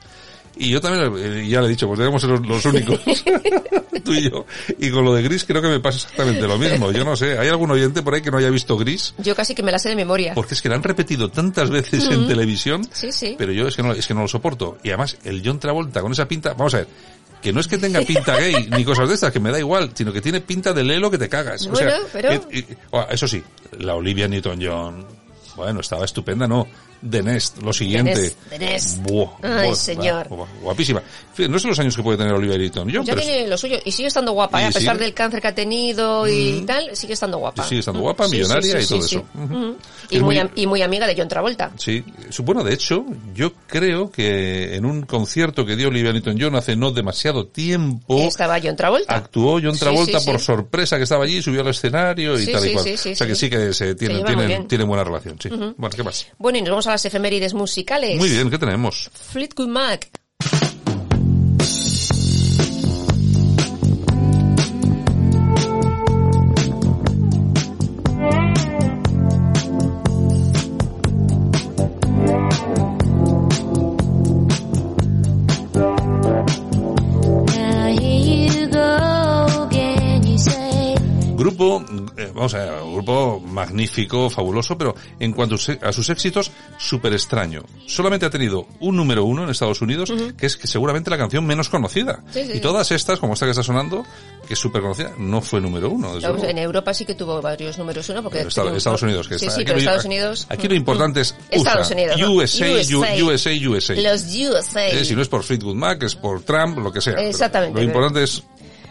Y 0.61 0.71
yo 0.71 0.81
también 0.81 1.12
eh, 1.19 1.49
ya 1.49 1.61
le 1.61 1.69
he 1.69 1.71
dicho, 1.71 1.87
pues 1.87 1.99
debemos 1.99 2.21
ser 2.21 2.31
los, 2.31 2.47
los 2.47 2.65
únicos, 2.65 3.00
tú 4.05 4.12
y 4.12 4.29
yo. 4.29 4.45
Y 4.79 4.91
con 4.91 5.05
lo 5.05 5.15
de 5.15 5.23
Gris 5.23 5.45
creo 5.45 5.62
que 5.62 5.69
me 5.69 5.81
pasa 5.81 5.99
exactamente 5.99 6.47
lo 6.47 6.59
mismo. 6.59 6.91
Yo 6.91 7.05
no 7.05 7.15
sé, 7.17 7.38
¿hay 7.38 7.49
algún 7.49 7.71
oyente 7.71 8.03
por 8.03 8.15
ahí 8.15 8.23
que 8.23 8.31
no 8.31 8.38
haya 8.38 8.50
visto 8.50 8.77
Gris? 8.77 9.15
Yo 9.19 9.35
casi 9.37 9.55
que 9.55 9.62
me 9.62 9.71
la 9.71 9.79
sé 9.79 9.91
de 9.91 9.97
memoria. 9.97 10.35
Porque 10.35 10.55
es 10.55 10.62
que 10.62 10.69
la 10.69 10.75
han 10.77 10.83
repetido 10.83 11.31
tantas 11.31 11.71
veces 11.71 12.05
en 12.11 12.27
televisión, 12.27 12.83
Sí, 12.93 13.12
sí. 13.12 13.37
pero 13.38 13.53
yo 13.53 13.69
es 13.69 13.77
que, 13.77 13.83
no, 13.83 13.93
es 13.93 14.07
que 14.07 14.15
no 14.15 14.23
lo 14.23 14.29
soporto. 14.29 14.79
Y 14.83 14.88
además, 14.88 15.17
el 15.25 15.43
John 15.45 15.61
Travolta 15.61 16.00
con 16.00 16.12
esa 16.12 16.27
pinta, 16.27 16.55
vamos 16.55 16.75
a 16.75 16.79
ver, 16.79 16.88
que 17.41 17.53
no 17.53 17.61
es 17.61 17.69
que 17.69 17.79
tenga 17.79 18.00
pinta 18.00 18.37
gay 18.37 18.69
ni 18.77 18.85
cosas 18.85 19.09
de 19.09 19.15
estas, 19.15 19.31
que 19.33 19.38
me 19.41 19.53
da 19.53 19.59
igual, 19.61 19.93
sino 19.95 20.12
que 20.12 20.21
tiene 20.21 20.41
pinta 20.41 20.73
de 20.73 20.83
lelo 20.83 21.09
que 21.11 21.19
te 21.19 21.29
cagas. 21.29 21.67
O 21.67 21.71
Bueno, 21.71 21.91
sea, 21.91 22.00
pero- 22.12 22.31
oh, 22.91 23.07
eso 23.11 23.29
sí, 23.29 23.43
la 23.79 23.95
Olivia 23.95 24.27
Newton-John, 24.27 25.07
bueno, 25.55 25.81
estaba 25.81 26.05
estupenda, 26.05 26.49
¿no? 26.49 26.67
The 27.09 27.23
Nest, 27.23 27.59
lo 27.62 27.73
siguiente. 27.73 28.14
Nest, 28.14 28.38
The 28.50 28.59
Nest. 28.59 28.99
Buah, 29.02 29.31
Ay, 29.43 29.67
buah, 29.69 29.75
señor. 29.76 30.28
buah, 30.28 30.47
guapísima. 30.62 31.02
Fíjate, 31.33 31.52
no 31.52 31.59
sé 31.59 31.69
los 31.69 31.78
años 31.78 31.97
que 31.97 32.02
puede 32.02 32.19
tener 32.19 32.33
Olivia 32.33 32.59
Newton-John, 32.59 33.05
Ya 33.05 33.14
pero 33.14 33.25
tiene 33.26 33.47
lo 33.47 33.57
suyo 33.57 33.76
y 33.85 33.93
sigue 33.93 34.09
estando 34.09 34.33
guapa, 34.33 34.61
¿eh? 34.61 34.64
Y 34.64 34.67
a 34.67 34.71
pesar 34.73 34.95
sigue- 34.97 35.05
del 35.05 35.14
cáncer 35.14 35.40
que 35.40 35.49
ha 35.49 35.55
tenido 35.55 36.26
y 36.26 36.62
tal, 36.67 36.97
sigue 36.97 37.12
estando 37.12 37.38
guapa. 37.38 37.62
sigue 37.64 37.81
estando 37.81 38.00
Mm. 38.00 38.02
guapa, 38.02 38.25
Sí, 38.25 38.31
sí, 38.31 38.37
millonaria 38.37 38.78
sí, 38.81 38.85
y 38.85 38.88
todo 38.88 39.02
sí, 39.02 39.17
eso. 39.17 39.25
sí. 39.33 39.38
Mm. 39.38 39.73
Y 40.11 40.17
Es 40.17 40.23
muy, 40.23 40.40
y 40.57 40.67
muy 40.67 40.83
amiga 40.83 41.07
de 41.07 41.14
John 41.17 41.28
Travolta. 41.28 41.71
Sí, 41.76 42.02
bueno, 42.43 42.64
de 42.64 42.75
hecho, 42.75 43.05
yo 43.35 43.52
creo 43.67 44.11
que 44.11 44.75
en 44.75 44.85
un 44.85 45.02
concierto 45.02 45.64
que 45.67 45.76
dio 45.76 45.88
Olivia 45.88 46.12
Newton-John 46.12 46.55
hace 46.57 46.75
no 46.76 46.90
demasiado 46.90 47.47
tiempo, 47.47 48.19
Estaba 48.19 48.59
John 48.62 48.75
Travolta. 48.76 49.14
actuó 49.14 49.61
John 49.62 49.75
Sí, 49.75 49.81
Travolta 49.81 50.19
sí, 50.21 50.26
por 50.31 50.40
sí. 50.40 50.47
sorpresa 50.47 50.97
que 50.97 51.02
estaba 51.05 51.25
allí, 51.25 51.40
subió 51.43 51.61
al 51.61 51.69
escenario 51.69 52.35
y 52.38 52.47
Sí, 52.47 52.52
tal 52.52 52.64
y 52.64 52.69
sí, 52.69 52.73
cual. 52.75 52.85
sí, 52.85 52.97
sí, 52.97 53.12
o 53.12 53.17
sea 53.17 53.26
que 53.26 53.35
sí. 53.35 53.40
sí 53.47 53.50
que 53.50 53.73
se 53.75 53.95
tienen, 53.95 54.19
llevan 54.19 54.35
muy 54.35 54.47
tienen, 54.47 54.69
tienen 54.69 54.88
buena 54.88 55.05
relación, 55.05 55.37
sí. 55.40 55.49
Bueno, 55.50 55.90
¿qué 55.95 56.02
más? 56.02 56.26
Bueno, 56.38 56.59
y 56.59 56.62
nos 56.62 56.71
vamos 56.71 56.87
a 56.87 56.88
las 56.92 57.04
efemérides 57.04 57.54
musicales. 57.54 58.18
Muy 58.18 58.30
bien, 58.30 58.50
¿qué 58.50 58.59
tenemos? 58.59 59.11
Fleetwood 59.12 59.68
Mac. 59.68 60.11
Vamos 82.38 82.54
a 82.54 82.59
ver, 82.64 82.83
un 82.83 82.95
grupo 82.95 83.40
magnífico, 83.40 84.30
fabuloso, 84.30 84.76
pero 84.78 84.95
en 85.21 85.33
cuanto 85.33 85.57
a 85.83 85.92
sus 85.92 86.09
éxitos, 86.11 86.50
súper 86.78 87.12
extraño. 87.12 87.62
Solamente 87.87 88.26
ha 88.26 88.30
tenido 88.30 88.66
un 88.80 88.97
número 88.97 89.25
uno 89.25 89.45
en 89.45 89.50
Estados 89.50 89.80
Unidos, 89.83 90.12
que 90.37 90.47
es 90.47 90.57
que 90.57 90.66
seguramente 90.66 91.11
la 91.11 91.18
canción 91.18 91.45
menos 91.47 91.68
conocida. 91.68 92.23
Sí, 92.33 92.45
sí, 92.45 92.52
y 92.54 92.61
todas 92.61 92.90
estas, 92.92 93.18
como 93.18 93.35
esta 93.35 93.47
que 93.47 93.50
está 93.50 93.62
sonando, 93.62 94.04
que 94.47 94.54
es 94.54 94.59
súper 94.59 94.80
conocida, 94.83 95.12
no 95.18 95.40
fue 95.40 95.61
número 95.61 95.90
uno. 95.90 96.14
desde 96.14 96.28
luego. 96.28 96.45
En 96.45 96.59
Europa 96.59 96.95
sí 96.95 97.04
que 97.04 97.14
tuvo 97.14 97.40
varios 97.42 97.76
números 97.78 98.09
uno 98.09 98.23
porque 98.23 98.38
Pero 98.38 98.49
Estados, 98.49 98.76
Estados 98.76 99.02
Unidos, 99.02 99.28
que 99.28 99.35
está- 99.35 99.50
sí, 99.50 99.61
aquí 99.61 99.64
pero 99.64 99.75
lo- 99.75 99.80
Estados 99.80 100.04
Unidos. 100.04 100.47
Aquí 100.49 100.68
lo 100.68 100.75
importante 100.75 101.21
es 101.21 101.35
Estados 101.50 101.90
USA. 101.90 102.28
USA, 102.28 102.66
USA. 102.97 103.25
USA, 103.25 103.68
USA. 103.68 103.95
Los 103.97 104.25
USA. 104.35 104.88
Eh, 104.88 105.04
si 105.04 105.14
no 105.14 105.23
es 105.23 105.28
por 105.28 105.42
Fleetwood 105.42 105.75
Mac, 105.75 106.02
es 106.02 106.14
por 106.14 106.42
Trump, 106.42 106.78
lo 106.78 106.92
que 106.92 107.00
sea. 107.00 107.14
Pero 107.16 107.28
Exactamente. 107.28 107.78
Lo 107.78 107.85
importante 107.85 108.23
es 108.23 108.42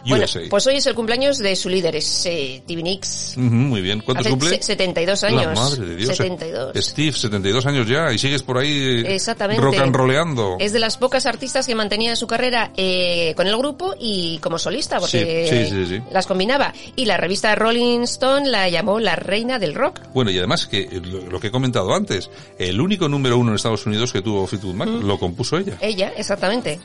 Bueno, 0.09 0.25
USA. 0.25 0.41
pues 0.49 0.67
hoy 0.67 0.75
es 0.77 0.85
el 0.87 0.95
cumpleaños 0.95 1.37
de 1.37 1.55
su 1.55 1.69
líder, 1.69 1.95
es 1.95 2.25
eh, 2.25 2.61
Stevie 2.63 2.83
Nicks. 2.83 3.33
Ujú, 3.37 3.43
muy 3.45 3.81
bien. 3.81 4.01
¿Cuántos 4.01 4.25
Hace 4.25 4.29
cumple? 4.31 4.49
se- 4.57 4.63
72 4.63 5.23
años. 5.23 5.45
La 5.45 5.53
madre 5.53 5.85
de 5.85 5.95
Dios. 5.95 6.15
72. 6.17 6.71
Steve, 6.77 7.11
72 7.11 7.65
años 7.65 7.87
ya, 7.87 8.11
y 8.11 8.17
sigues 8.17 8.43
por 8.43 8.57
ahí 8.57 9.03
Exactamente. 9.05 9.61
rock 9.61 9.77
and 9.79 9.95
roleando. 9.95 10.57
Es 10.59 10.73
de 10.73 10.79
las 10.79 10.97
pocas 10.97 11.25
artistas 11.25 11.65
que 11.67 11.75
mantenía 11.75 12.15
su 12.15 12.27
carrera 12.27 12.71
eh, 12.77 13.33
con 13.35 13.47
el 13.47 13.57
grupo 13.57 13.95
y 13.99 14.37
como 14.39 14.57
solista, 14.59 14.99
porque 14.99 15.47
Sí, 15.49 15.65
sí, 15.75 15.85
sí, 15.85 15.95
sí. 15.97 16.03
las 16.11 16.27
combinaba. 16.27 16.73
Y 16.95 17.05
la 17.05 17.17
revista 17.17 17.53
Rolling 17.55 18.01
Stone 18.01 18.47
la 18.49 18.69
llamó 18.69 18.99
la 18.99 19.15
reina 19.15 19.59
del 19.59 19.75
rock. 19.75 20.01
Bueno, 20.13 20.31
y 20.31 20.37
además 20.37 20.67
que 20.67 20.81
eh, 20.81 21.01
lo, 21.03 21.21
lo 21.29 21.39
que 21.39 21.47
he 21.47 21.51
comentado 21.51 21.93
antes, 21.93 22.29
el 22.57 22.79
único 22.81 23.07
número 23.09 23.37
uno 23.37 23.51
en 23.51 23.55
Estados 23.55 23.85
Unidos 23.85 24.11
que 24.13 24.21
tuvo 24.21 24.45
Fleetwood 24.47 24.73
Mac 24.75 24.87
lo 24.89 25.17
compuso 25.19 25.57
ella. 25.57 25.77
Ella, 25.81 26.11
exactamente. 26.17 26.79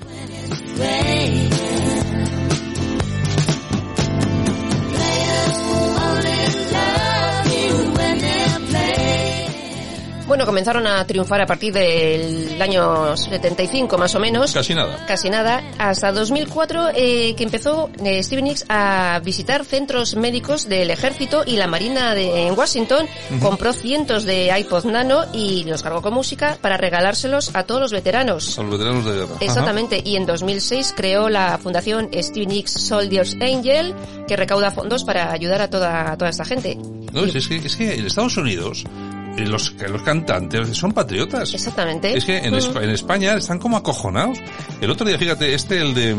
Bueno, 10.32 10.46
comenzaron 10.46 10.86
a 10.86 11.06
triunfar 11.06 11.42
a 11.42 11.46
partir 11.46 11.74
del 11.74 12.56
año 12.62 13.14
75 13.14 13.98
más 13.98 14.14
o 14.14 14.18
menos. 14.18 14.50
Casi 14.50 14.74
nada. 14.74 15.04
Casi 15.04 15.28
nada. 15.28 15.62
Hasta 15.76 16.10
2004 16.10 16.88
eh, 16.94 17.34
que 17.36 17.44
empezó 17.44 17.90
eh, 18.02 18.22
Stevie 18.22 18.42
Nicks 18.42 18.64
a 18.70 19.20
visitar 19.22 19.62
centros 19.66 20.16
médicos 20.16 20.70
del 20.70 20.90
ejército 20.90 21.42
y 21.46 21.56
la 21.56 21.66
marina 21.66 22.14
de, 22.14 22.46
en 22.46 22.58
Washington. 22.58 23.06
Compró 23.42 23.74
cientos 23.74 24.24
de 24.24 24.58
iPod 24.58 24.86
Nano 24.86 25.26
y 25.34 25.64
los 25.64 25.82
cargó 25.82 26.00
con 26.00 26.14
música 26.14 26.56
para 26.62 26.78
regalárselos 26.78 27.54
a 27.54 27.64
todos 27.64 27.82
los 27.82 27.92
veteranos. 27.92 28.58
A 28.58 28.62
los 28.62 28.72
veteranos 28.72 29.04
de 29.04 29.12
guerra. 29.12 29.34
Ajá. 29.34 29.44
Exactamente, 29.44 30.00
y 30.02 30.16
en 30.16 30.24
2006 30.24 30.94
creó 30.96 31.28
la 31.28 31.58
fundación 31.58 32.08
Stevie 32.10 32.46
Nicks 32.46 32.72
Soldiers 32.72 33.36
Angel, 33.38 33.94
que 34.26 34.34
recauda 34.38 34.70
fondos 34.70 35.04
para 35.04 35.30
ayudar 35.30 35.60
a 35.60 35.68
toda, 35.68 36.10
a 36.10 36.16
toda 36.16 36.30
esta 36.30 36.46
gente. 36.46 36.78
No, 37.12 37.22
es, 37.22 37.34
es 37.34 37.48
que, 37.48 37.56
es 37.56 37.76
que 37.76 37.96
en 37.96 38.06
Estados 38.06 38.38
Unidos 38.38 38.86
los, 39.38 39.74
los 39.90 40.02
cantantes 40.02 40.76
son 40.76 40.92
patriotas. 40.92 41.54
Exactamente. 41.54 42.16
Es 42.16 42.24
que 42.24 42.38
en, 42.38 42.52
Mm. 42.52 42.76
En 42.78 42.90
España 42.90 43.34
están 43.34 43.58
como 43.58 43.76
acojonados. 43.76 44.38
El 44.80 44.90
otro 44.90 45.06
día, 45.06 45.18
fíjate, 45.18 45.54
este, 45.54 45.80
el 45.80 45.94
de... 45.94 46.14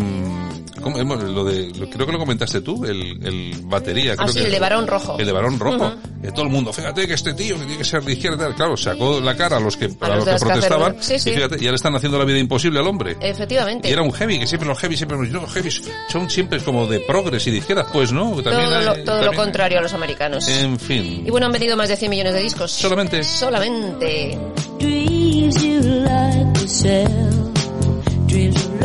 ¿cómo? 0.83 0.97
Hemos- 0.99 1.23
Lo 1.23 1.43
de 1.43 1.69
lo- 1.75 1.89
creo 1.89 2.05
que 2.05 2.11
lo 2.11 2.19
comentaste 2.19 2.61
tú, 2.61 2.85
el, 2.85 3.25
el 3.25 3.53
batería. 3.63 4.13
Ah, 4.13 4.15
creo 4.17 4.27
sí, 4.29 4.39
que- 4.39 4.45
el 4.45 4.51
de 4.51 4.59
Barón 4.59 4.85
Rojo. 4.87 5.17
El 5.17 5.25
de 5.25 5.31
Barón 5.31 5.57
Rojo. 5.59 5.93
Que 6.21 6.31
todo 6.31 6.43
el 6.43 6.51
mundo, 6.51 6.71
fíjate 6.71 7.05
que 7.07 7.13
este 7.15 7.33
tío 7.33 7.55
que 7.55 7.61
tiene 7.63 7.77
que 7.79 7.83
ser 7.83 8.01
de 8.03 8.13
izquierda, 8.13 8.35
y 8.35 8.39
tal. 8.47 8.55
claro, 8.55 8.77
sacó 8.77 9.19
la 9.19 9.35
cara 9.35 9.57
a 9.57 9.59
los 9.59 9.75
que, 9.75 9.85
a 9.99 10.07
los 10.15 10.25
que 10.25 10.35
protestaban. 10.39 10.95
Sí, 11.01 11.19
sí. 11.19 11.31
Y 11.31 11.33
fíjate, 11.33 11.57
ya 11.59 11.69
le 11.71 11.75
están 11.75 11.93
haciendo 11.95 12.17
la 12.17 12.23
vida 12.25 12.37
imposible 12.39 12.79
al 12.79 12.87
hombre. 12.87 13.17
Efectivamente. 13.19 13.89
Y 13.89 13.91
era 13.91 14.01
un 14.03 14.11
heavy, 14.13 14.39
que 14.39 14.47
siempre 14.47 14.67
los 14.69 14.77
heavy, 14.79 14.95
siempre 14.95 15.17
los, 15.17 15.29
no, 15.29 15.41
los 15.41 15.51
heavies 15.51 15.81
son 16.09 16.29
siempre 16.29 16.59
como 16.61 16.85
de 16.87 16.99
progres 17.01 17.45
y 17.47 17.51
de 17.51 17.57
izquierda. 17.57 17.85
Pues 17.91 18.11
no, 18.13 18.41
también 18.41 18.65
todo 18.69 18.75
hay- 18.77 18.85
lo, 18.85 18.93
todo 19.03 19.15
lo 19.17 19.21
también- 19.23 19.33
contrario 19.35 19.79
a 19.79 19.81
los 19.81 19.93
americanos. 19.93 20.47
En 20.47 20.79
fin. 20.79 21.23
Y 21.25 21.29
bueno, 21.29 21.47
han 21.47 21.51
vendido 21.51 21.75
más 21.75 21.89
de 21.89 21.97
100 21.97 22.09
millones 22.09 22.33
de 22.33 22.39
discos. 22.41 22.71
Solamente. 22.71 23.23
Solamente. 23.23 24.37
Dreams 24.79 25.61
you 25.63 25.79
like 26.05 26.53
to 26.59 26.67
sell. 26.67 27.07
Dreams 28.27 28.65
of 28.65 28.81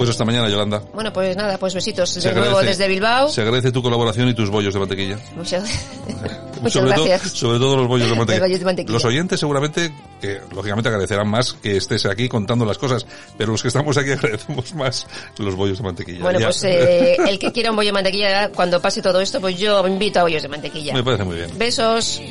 Pues 0.00 0.08
hasta 0.08 0.24
mañana, 0.24 0.48
Yolanda. 0.48 0.82
Bueno, 0.94 1.12
pues 1.12 1.36
nada, 1.36 1.58
pues 1.58 1.74
besitos 1.74 2.08
Se 2.08 2.20
de 2.26 2.34
nuevo 2.34 2.56
agradece- 2.58 2.68
desde 2.68 2.88
Bilbao. 2.88 3.28
Se 3.28 3.42
agradece 3.42 3.70
tu 3.70 3.82
colaboración 3.82 4.28
y 4.30 4.34
tus 4.34 4.48
bollos 4.48 4.72
de 4.72 4.80
mantequilla. 4.80 5.18
Muchas, 5.36 5.62
muchas 6.62 6.72
sobre, 6.72 6.94
todo, 6.94 7.04
gracias. 7.04 7.32
sobre 7.34 7.58
todo 7.58 7.76
los 7.76 7.86
bollos 7.86 8.08
de 8.08 8.14
mantequilla. 8.16 8.46
bollos 8.46 8.58
de 8.60 8.64
mantequilla. 8.64 8.92
Los 8.94 9.04
oyentes 9.04 9.38
seguramente, 9.38 9.92
que 10.18 10.40
lógicamente 10.54 10.88
agradecerán 10.88 11.28
más 11.28 11.52
que 11.52 11.76
estés 11.76 12.06
aquí 12.06 12.30
contando 12.30 12.64
las 12.64 12.78
cosas, 12.78 13.04
pero 13.36 13.52
los 13.52 13.60
que 13.60 13.68
estamos 13.68 13.98
aquí 13.98 14.10
agradecemos 14.12 14.74
más 14.74 15.06
los 15.36 15.54
bollos 15.54 15.76
de 15.76 15.84
mantequilla. 15.84 16.20
Bueno, 16.22 16.40
Ya. 16.40 16.46
pues 16.46 16.64
eh, 16.64 17.16
el 17.28 17.38
que 17.38 17.52
quiera 17.52 17.68
un 17.68 17.76
bollo 17.76 17.88
de 17.88 17.92
mantequilla, 17.92 18.48
cuando 18.52 18.80
pase 18.80 19.02
todo 19.02 19.20
esto, 19.20 19.38
pues 19.38 19.58
yo 19.58 19.86
invito 19.86 20.20
a 20.20 20.22
bollos 20.22 20.40
de 20.40 20.48
mantequilla. 20.48 20.94
Me 20.94 21.04
parece 21.04 21.24
muy 21.24 21.36
bien. 21.36 21.50
Besos. 21.58 22.22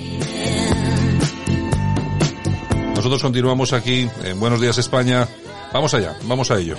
Nosotros 2.96 3.22
continuamos 3.22 3.74
aquí 3.74 4.10
en 4.24 4.40
Buenos 4.40 4.60
Días 4.60 4.80
España. 4.80 5.28
Vamos 5.72 5.94
allá, 5.94 6.16
vamos 6.24 6.50
a 6.52 6.58
ello. 6.58 6.76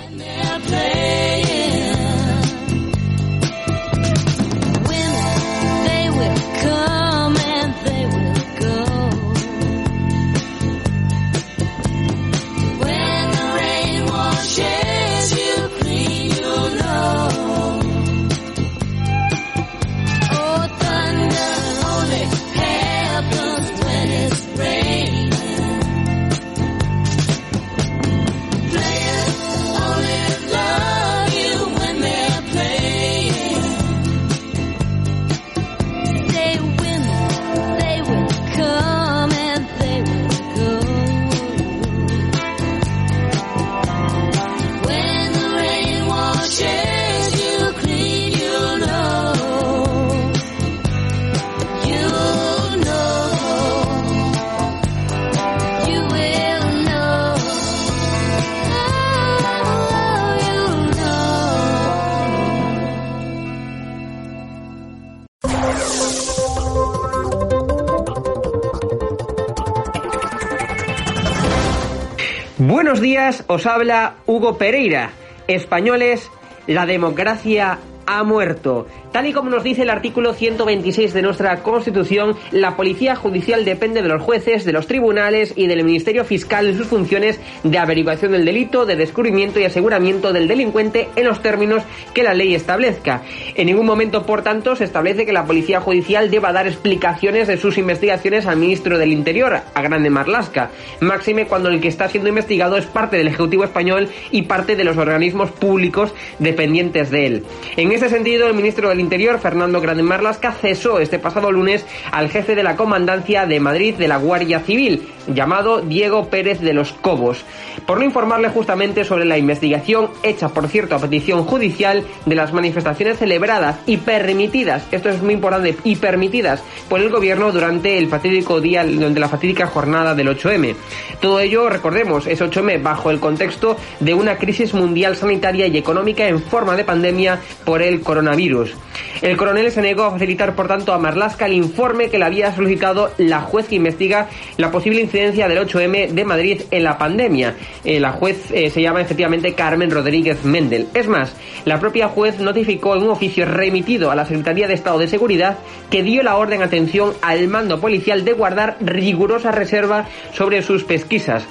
Buenos 72.63 73.01
días, 73.01 73.43
os 73.47 73.65
habla 73.65 74.17
Hugo 74.27 74.59
Pereira. 74.59 75.09
Españoles, 75.47 76.29
la 76.67 76.85
democracia 76.85 77.79
ha 78.05 78.23
muerto. 78.23 78.85
Tal 79.11 79.27
y 79.27 79.33
como 79.33 79.49
nos 79.49 79.63
dice 79.63 79.81
el 79.81 79.89
artículo 79.89 80.33
126 80.33 81.13
de 81.13 81.21
nuestra 81.21 81.61
Constitución, 81.63 82.37
la 82.51 82.77
Policía 82.77 83.13
Judicial 83.17 83.65
depende 83.65 84.01
de 84.01 84.07
los 84.07 84.21
jueces, 84.21 84.63
de 84.63 84.71
los 84.71 84.87
tribunales 84.87 85.51
y 85.57 85.67
del 85.67 85.83
Ministerio 85.83 86.23
Fiscal 86.23 86.67
en 86.67 86.77
sus 86.77 86.87
funciones 86.87 87.37
de 87.63 87.77
averiguación 87.77 88.31
del 88.31 88.45
delito, 88.45 88.85
de 88.85 88.95
descubrimiento 88.95 89.59
y 89.59 89.65
aseguramiento 89.65 90.31
del 90.31 90.47
delincuente 90.47 91.09
en 91.17 91.25
los 91.25 91.41
términos 91.41 91.83
que 92.13 92.23
la 92.23 92.33
ley 92.33 92.55
establezca. 92.55 93.23
En 93.55 93.67
ningún 93.67 93.85
momento, 93.85 94.25
por 94.25 94.43
tanto, 94.43 94.77
se 94.77 94.85
establece 94.85 95.25
que 95.25 95.33
la 95.33 95.45
Policía 95.45 95.81
Judicial 95.81 96.31
deba 96.31 96.53
dar 96.53 96.67
explicaciones 96.67 97.49
de 97.49 97.57
sus 97.57 97.77
investigaciones 97.77 98.47
al 98.47 98.55
ministro 98.55 98.97
del 98.97 99.11
Interior, 99.11 99.59
a 99.73 99.81
Grande 99.81 100.09
Marlasca, 100.09 100.69
máxime 101.01 101.47
cuando 101.47 101.67
el 101.67 101.81
que 101.81 101.89
está 101.89 102.07
siendo 102.07 102.29
investigado 102.29 102.77
es 102.77 102.85
parte 102.85 103.17
del 103.17 103.27
Ejecutivo 103.27 103.65
español 103.65 104.07
y 104.31 104.43
parte 104.43 104.77
de 104.77 104.85
los 104.85 104.95
organismos 104.95 105.51
públicos 105.51 106.13
dependientes 106.39 107.11
de 107.11 107.25
él. 107.25 107.43
En 107.75 107.91
ese 107.91 108.07
sentido, 108.07 108.47
el 108.47 108.53
ministro 108.53 108.87
del 108.87 109.00
Interior, 109.01 109.39
Fernando 109.39 109.81
Grande 109.81 110.03
Marlasca, 110.03 110.53
cesó 110.53 110.99
este 110.99 111.19
pasado 111.19 111.51
lunes 111.51 111.85
al 112.11 112.29
jefe 112.29 112.55
de 112.55 112.63
la 112.63 112.77
Comandancia 112.77 113.45
de 113.45 113.59
Madrid 113.59 113.95
de 113.95 114.07
la 114.07 114.17
Guardia 114.17 114.61
Civil, 114.61 115.09
llamado 115.27 115.81
Diego 115.81 116.29
Pérez 116.29 116.61
de 116.61 116.73
los 116.73 116.93
Cobos, 116.93 117.43
por 117.85 117.99
no 117.99 118.05
informarle 118.05 118.49
justamente 118.49 119.03
sobre 119.03 119.25
la 119.25 119.37
investigación 119.37 120.09
hecha, 120.23 120.49
por 120.49 120.67
cierto, 120.67 120.95
a 120.95 120.99
petición 120.99 121.43
judicial 121.43 122.03
de 122.25 122.35
las 122.35 122.53
manifestaciones 122.53 123.17
celebradas 123.17 123.79
y 123.85 123.97
permitidas, 123.97 124.87
esto 124.91 125.09
es 125.09 125.21
muy 125.21 125.33
importante, 125.33 125.75
y 125.83 125.95
permitidas 125.97 126.63
por 126.89 126.99
el 126.99 127.09
gobierno 127.09 127.51
durante 127.51 127.97
el 127.97 128.07
fatídico 128.07 128.61
día, 128.61 128.85
durante 128.85 129.19
la 129.19 129.29
fatídica 129.29 129.67
jornada 129.67 130.15
del 130.15 130.29
8M. 130.29 130.75
Todo 131.19 131.39
ello, 131.39 131.69
recordemos, 131.69 132.27
es 132.27 132.41
8M 132.41 132.81
bajo 132.81 133.11
el 133.11 133.19
contexto 133.19 133.77
de 133.99 134.13
una 134.13 134.37
crisis 134.37 134.73
mundial 134.73 135.15
sanitaria 135.15 135.67
y 135.67 135.77
económica 135.77 136.27
en 136.27 136.41
forma 136.41 136.75
de 136.75 136.83
pandemia 136.83 137.39
por 137.65 137.81
el 137.81 138.01
coronavirus. 138.01 138.75
El 139.21 139.37
coronel 139.37 139.71
se 139.71 139.81
negó 139.81 140.03
a 140.03 140.11
facilitar, 140.11 140.55
por 140.55 140.67
tanto, 140.67 140.93
a 140.93 140.99
Marlasca 140.99 141.45
el 141.45 141.53
informe 141.53 142.09
que 142.09 142.17
le 142.17 142.25
había 142.25 142.53
solicitado 142.55 143.11
la 143.17 143.41
juez 143.41 143.67
que 143.67 143.75
investiga 143.75 144.27
la 144.57 144.71
posible 144.71 145.01
incidencia 145.01 145.47
del 145.47 145.59
8M 145.59 146.09
de 146.09 146.25
Madrid 146.25 146.61
en 146.71 146.83
la 146.83 146.97
pandemia. 146.97 147.55
Eh, 147.83 147.99
la 147.99 148.13
juez 148.13 148.51
eh, 148.51 148.69
se 148.69 148.81
llama 148.81 149.01
efectivamente 149.01 149.53
Carmen 149.53 149.91
Rodríguez 149.91 150.43
Mendel. 150.43 150.87
Es 150.93 151.07
más, 151.07 151.35
la 151.65 151.79
propia 151.79 152.07
juez 152.07 152.39
notificó 152.39 152.95
en 152.95 153.03
un 153.03 153.09
oficio 153.09 153.45
remitido 153.45 154.11
a 154.11 154.15
la 154.15 154.25
Secretaría 154.25 154.67
de 154.67 154.73
Estado 154.73 154.99
de 154.99 155.07
Seguridad 155.07 155.57
que 155.89 156.03
dio 156.03 156.23
la 156.23 156.37
orden 156.37 156.63
atención 156.63 157.13
al 157.21 157.47
mando 157.47 157.79
policial 157.79 158.25
de 158.25 158.33
guardar 158.33 158.77
rigurosa 158.79 159.51
reserva 159.51 160.07
sobre 160.33 160.61
sus 160.61 160.83
pesquisas. 160.83 161.45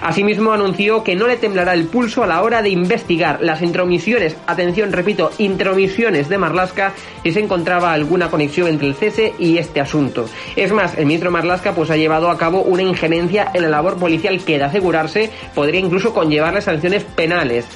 Asimismo, 0.00 0.52
anunció 0.52 1.02
que 1.02 1.16
no 1.16 1.26
le 1.26 1.36
temblará 1.36 1.74
el 1.74 1.86
pulso 1.86 2.22
a 2.22 2.26
la 2.26 2.42
hora 2.42 2.62
de 2.62 2.70
investigar 2.70 3.38
las 3.40 3.62
intromisiones, 3.62 4.36
atención, 4.46 4.92
repito, 4.92 5.30
intromisiones 5.38 6.28
de 6.28 6.38
Marlasca 6.38 6.92
si 7.22 7.32
se 7.32 7.40
encontraba 7.40 7.92
alguna 7.92 8.30
conexión 8.30 8.68
entre 8.68 8.88
el 8.88 8.94
cese 8.94 9.34
y 9.38 9.58
este 9.58 9.80
asunto. 9.80 10.28
Es 10.54 10.72
más, 10.72 10.96
el 10.96 11.06
ministro 11.06 11.30
Marlasca 11.30 11.74
pues 11.74 11.90
ha 11.90 11.96
llevado 11.96 12.30
a 12.30 12.38
cabo 12.38 12.62
una 12.62 12.82
injerencia 12.82 13.50
en 13.52 13.62
la 13.62 13.68
labor 13.68 13.96
policial 13.98 14.42
que, 14.44 14.58
de 14.58 14.64
asegurarse, 14.64 15.30
podría 15.54 15.80
incluso 15.80 16.12
conllevarle 16.12 16.60
sanciones 16.60 17.04
penales. 17.04 17.66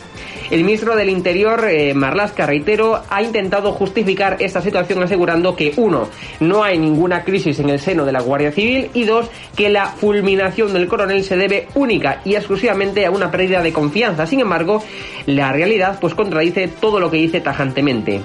El 0.50 0.64
ministro 0.64 0.96
del 0.96 1.10
Interior, 1.10 1.64
eh, 1.70 1.94
Marlasca, 1.94 2.44
reitero, 2.44 3.00
ha 3.08 3.22
intentado 3.22 3.70
justificar 3.70 4.36
esta 4.40 4.60
situación 4.60 5.00
asegurando 5.00 5.54
que, 5.54 5.72
uno, 5.76 6.08
no 6.40 6.64
hay 6.64 6.76
ninguna 6.76 7.22
crisis 7.22 7.60
en 7.60 7.70
el 7.70 7.78
seno 7.78 8.04
de 8.04 8.10
la 8.10 8.20
Guardia 8.20 8.50
Civil 8.50 8.90
y 8.92 9.04
dos, 9.04 9.30
que 9.54 9.68
la 9.70 9.86
fulminación 9.86 10.72
del 10.72 10.88
coronel 10.88 11.22
se 11.22 11.36
debe 11.36 11.68
única 11.76 12.20
y 12.24 12.34
exclusivamente 12.34 13.06
a 13.06 13.12
una 13.12 13.30
pérdida 13.30 13.62
de 13.62 13.72
confianza. 13.72 14.26
Sin 14.26 14.40
embargo, 14.40 14.82
la 15.26 15.52
realidad 15.52 15.98
pues 16.00 16.14
contradice 16.14 16.66
todo 16.66 16.98
lo 16.98 17.12
que 17.12 17.18
dice 17.18 17.40
tajantemente. 17.40 18.20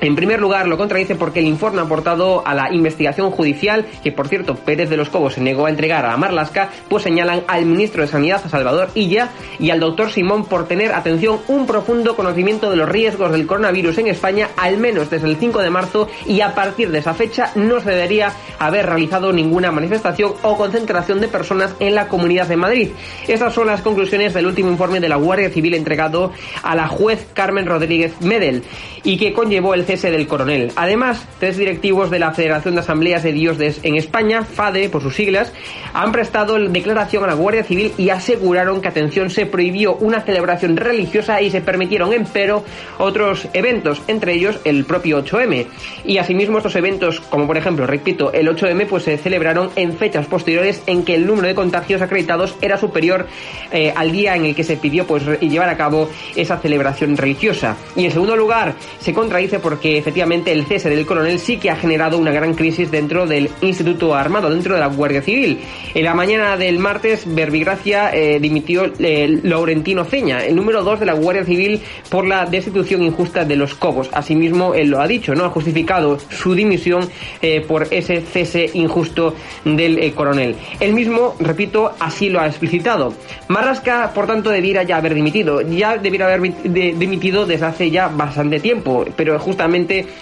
En 0.00 0.14
primer 0.14 0.40
lugar, 0.40 0.68
lo 0.68 0.76
contradice 0.76 1.16
porque 1.16 1.40
el 1.40 1.46
informe 1.46 1.80
aportado 1.80 2.46
a 2.46 2.54
la 2.54 2.72
investigación 2.72 3.32
judicial, 3.32 3.84
que 4.04 4.12
por 4.12 4.28
cierto 4.28 4.54
Pérez 4.54 4.88
de 4.90 4.96
los 4.96 5.08
Cobos 5.08 5.34
se 5.34 5.40
negó 5.40 5.66
a 5.66 5.70
entregar 5.70 6.06
a 6.06 6.16
Marlasca, 6.16 6.70
pues 6.88 7.02
señalan 7.02 7.42
al 7.48 7.66
ministro 7.66 8.02
de 8.02 8.08
Sanidad, 8.08 8.40
a 8.44 8.48
Salvador 8.48 8.90
Illa, 8.94 9.30
y 9.58 9.70
al 9.70 9.80
doctor 9.80 10.10
Simón 10.10 10.44
por 10.44 10.68
tener, 10.68 10.92
atención, 10.92 11.40
un 11.48 11.66
profundo 11.66 12.14
conocimiento 12.14 12.70
de 12.70 12.76
los 12.76 12.88
riesgos 12.88 13.32
del 13.32 13.46
coronavirus 13.46 13.98
en 13.98 14.06
España, 14.06 14.50
al 14.56 14.78
menos 14.78 15.10
desde 15.10 15.26
el 15.26 15.36
5 15.36 15.62
de 15.62 15.70
marzo, 15.70 16.08
y 16.26 16.42
a 16.42 16.54
partir 16.54 16.92
de 16.92 16.98
esa 16.98 17.14
fecha 17.14 17.50
no 17.56 17.80
se 17.80 17.90
debería 17.90 18.32
haber 18.60 18.86
realizado 18.86 19.32
ninguna 19.32 19.72
manifestación 19.72 20.34
o 20.42 20.56
concentración 20.56 21.20
de 21.20 21.28
personas 21.28 21.74
en 21.80 21.96
la 21.96 22.06
Comunidad 22.06 22.46
de 22.46 22.56
Madrid. 22.56 22.90
Estas 23.26 23.52
son 23.52 23.66
las 23.66 23.82
conclusiones 23.82 24.32
del 24.32 24.46
último 24.46 24.70
informe 24.70 25.00
de 25.00 25.08
la 25.08 25.16
Guardia 25.16 25.50
Civil 25.50 25.74
entregado 25.74 26.32
a 26.62 26.76
la 26.76 26.86
juez 26.86 27.26
Carmen 27.34 27.66
Rodríguez 27.66 28.20
Medel 28.20 28.62
y 29.02 29.16
que 29.16 29.32
conllevó 29.32 29.74
el 29.74 29.84
cese 29.88 30.10
del 30.10 30.26
coronel. 30.26 30.70
Además, 30.76 31.24
tres 31.40 31.56
directivos 31.56 32.10
de 32.10 32.18
la 32.18 32.32
Federación 32.34 32.74
de 32.74 32.80
Asambleas 32.82 33.22
de 33.22 33.32
Dios 33.32 33.56
de- 33.56 33.74
en 33.84 33.96
España, 33.96 34.44
FADE 34.44 34.90
por 34.90 35.00
sus 35.00 35.14
siglas, 35.14 35.50
han 35.94 36.12
prestado 36.12 36.58
declaración 36.58 37.24
a 37.24 37.26
la 37.28 37.32
Guardia 37.32 37.64
Civil 37.64 37.92
y 37.96 38.10
aseguraron 38.10 38.82
que, 38.82 38.88
atención, 38.88 39.30
se 39.30 39.46
prohibió 39.46 39.94
una 39.96 40.20
celebración 40.20 40.76
religiosa 40.76 41.40
y 41.40 41.50
se 41.50 41.62
permitieron, 41.62 42.12
empero, 42.12 42.64
otros 42.98 43.48
eventos, 43.54 44.02
entre 44.08 44.34
ellos 44.34 44.60
el 44.64 44.84
propio 44.84 45.24
8M. 45.24 45.66
Y 46.04 46.18
asimismo 46.18 46.58
estos 46.58 46.76
eventos, 46.76 47.20
como 47.20 47.46
por 47.46 47.56
ejemplo, 47.56 47.86
repito, 47.86 48.30
el 48.34 48.46
8M, 48.48 48.84
pues 48.86 49.04
se 49.04 49.16
celebraron 49.16 49.70
en 49.74 49.94
fechas 49.96 50.26
posteriores 50.26 50.82
en 50.86 51.02
que 51.02 51.14
el 51.14 51.26
número 51.26 51.48
de 51.48 51.54
contagios 51.54 52.02
acreditados 52.02 52.54
era 52.60 52.76
superior 52.76 53.26
eh, 53.72 53.90
al 53.96 54.12
día 54.12 54.36
en 54.36 54.44
el 54.44 54.54
que 54.54 54.64
se 54.64 54.76
pidió 54.76 55.06
pues 55.06 55.22
llevar 55.40 55.70
a 55.70 55.78
cabo 55.78 56.10
esa 56.36 56.58
celebración 56.58 57.16
religiosa. 57.16 57.76
Y 57.96 58.04
en 58.04 58.10
segundo 58.10 58.36
lugar, 58.36 58.74
se 59.00 59.14
contradice 59.14 59.58
porque 59.78 59.96
efectivamente 59.96 60.50
el 60.50 60.66
cese 60.66 60.90
del 60.90 61.06
coronel 61.06 61.38
sí 61.38 61.56
que 61.58 61.70
ha 61.70 61.76
generado 61.76 62.18
una 62.18 62.32
gran 62.32 62.54
crisis 62.54 62.90
dentro 62.90 63.28
del 63.28 63.48
Instituto 63.60 64.12
Armado, 64.12 64.50
dentro 64.50 64.74
de 64.74 64.80
la 64.80 64.88
Guardia 64.88 65.22
Civil. 65.22 65.60
En 65.94 66.04
la 66.04 66.14
mañana 66.14 66.56
del 66.56 66.80
martes, 66.80 67.22
Verbigracia 67.32 68.10
eh, 68.12 68.40
dimitió 68.40 68.90
eh, 68.98 69.38
Laurentino 69.44 70.04
Ceña, 70.04 70.44
el 70.44 70.56
número 70.56 70.82
2 70.82 70.98
de 70.98 71.06
la 71.06 71.12
Guardia 71.12 71.44
Civil, 71.44 71.80
por 72.10 72.26
la 72.26 72.44
destitución 72.44 73.04
injusta 73.04 73.44
de 73.44 73.54
los 73.54 73.76
Cobos. 73.76 74.10
Asimismo, 74.12 74.74
él 74.74 74.88
lo 74.88 75.00
ha 75.00 75.06
dicho, 75.06 75.32
¿no? 75.36 75.44
Ha 75.44 75.50
justificado 75.50 76.18
su 76.18 76.56
dimisión 76.56 77.08
eh, 77.40 77.60
por 77.60 77.86
ese 77.92 78.22
cese 78.22 78.68
injusto 78.74 79.36
del 79.64 80.12
coronel. 80.12 80.56
Él 80.80 80.92
mismo, 80.92 81.36
repito, 81.38 81.92
así 82.00 82.30
lo 82.30 82.40
ha 82.40 82.48
explicitado. 82.48 83.14
Marrasca, 83.46 84.10
por 84.12 84.26
tanto, 84.26 84.50
debiera 84.50 84.82
ya 84.82 84.96
haber 84.96 85.14
dimitido. 85.14 85.60
Ya 85.60 85.96
debiera 85.98 86.26
haber 86.26 86.40
dimitido 86.64 87.46
desde 87.46 87.66
hace 87.66 87.90
ya 87.92 88.08
bastante 88.08 88.58
tiempo, 88.58 89.04
pero 89.14 89.38
justamente 89.38 89.67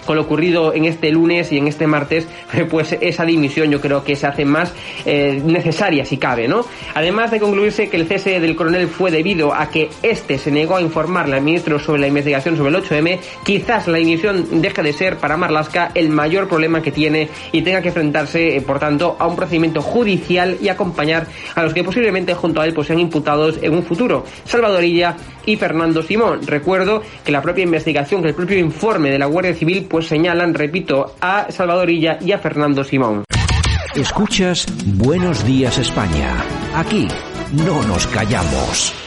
con 0.05 0.15
lo 0.15 0.23
ocurrido 0.23 0.73
en 0.73 0.85
este 0.85 1.11
lunes 1.11 1.51
y 1.51 1.57
en 1.57 1.67
este 1.67 1.87
martes, 1.87 2.27
pues 2.69 2.97
esa 2.99 3.25
dimisión 3.25 3.71
yo 3.71 3.81
creo 3.81 4.03
que 4.03 4.15
se 4.15 4.27
hace 4.27 4.45
más 4.45 4.73
eh, 5.05 5.41
necesaria 5.43 6.05
si 6.05 6.17
cabe, 6.17 6.47
¿no? 6.47 6.65
Además 6.93 7.31
de 7.31 7.39
concluirse 7.39 7.89
que 7.89 7.97
el 7.97 8.07
cese 8.07 8.39
del 8.39 8.55
coronel 8.55 8.87
fue 8.87 9.11
debido 9.11 9.53
a 9.53 9.69
que 9.69 9.89
este 10.03 10.37
se 10.37 10.51
negó 10.51 10.77
a 10.77 10.81
informarle 10.81 11.35
al 11.35 11.41
ministro 11.41 11.79
sobre 11.79 12.01
la 12.01 12.07
investigación 12.07 12.57
sobre 12.57 12.75
el 12.75 12.83
8M, 12.83 13.19
quizás 13.43 13.87
la 13.87 13.97
dimisión 13.97 14.61
deje 14.61 14.83
de 14.83 14.93
ser 14.93 15.17
para 15.17 15.37
Marlasca 15.37 15.91
el 15.93 16.09
mayor 16.09 16.47
problema 16.47 16.81
que 16.81 16.91
tiene 16.91 17.29
y 17.51 17.61
tenga 17.61 17.81
que 17.81 17.89
enfrentarse, 17.89 18.57
eh, 18.57 18.61
por 18.61 18.79
tanto, 18.79 19.15
a 19.19 19.27
un 19.27 19.35
procedimiento 19.35 19.81
judicial 19.81 20.57
y 20.61 20.69
acompañar 20.69 21.27
a 21.55 21.63
los 21.63 21.73
que 21.73 21.83
posiblemente 21.83 22.33
junto 22.33 22.61
a 22.61 22.65
él 22.65 22.73
pues 22.73 22.87
sean 22.87 22.99
imputados 22.99 23.59
en 23.61 23.73
un 23.73 23.83
futuro, 23.83 24.25
Salvadorilla 24.45 25.15
y 25.47 25.55
Fernando 25.55 26.03
Simón. 26.03 26.41
Recuerdo 26.45 27.01
que 27.25 27.31
la 27.31 27.41
propia 27.41 27.63
investigación, 27.63 28.21
que 28.21 28.29
el 28.29 28.35
propio 28.35 28.59
informe 28.59 29.09
de 29.09 29.17
la 29.17 29.25
Guardia 29.25 29.55
Civil 29.55 29.87
pues 29.89 30.05
señalan, 30.05 30.53
repito, 30.53 31.15
a 31.19 31.49
Salvadorilla 31.49 32.19
y 32.21 32.33
a 32.33 32.37
Fernando 32.37 32.83
Simón. 32.83 33.23
Escuchas 33.95 34.67
Buenos 34.85 35.43
Días 35.43 35.79
España. 35.79 36.43
Aquí 36.75 37.07
no 37.51 37.81
nos 37.87 38.05
callamos. 38.07 39.06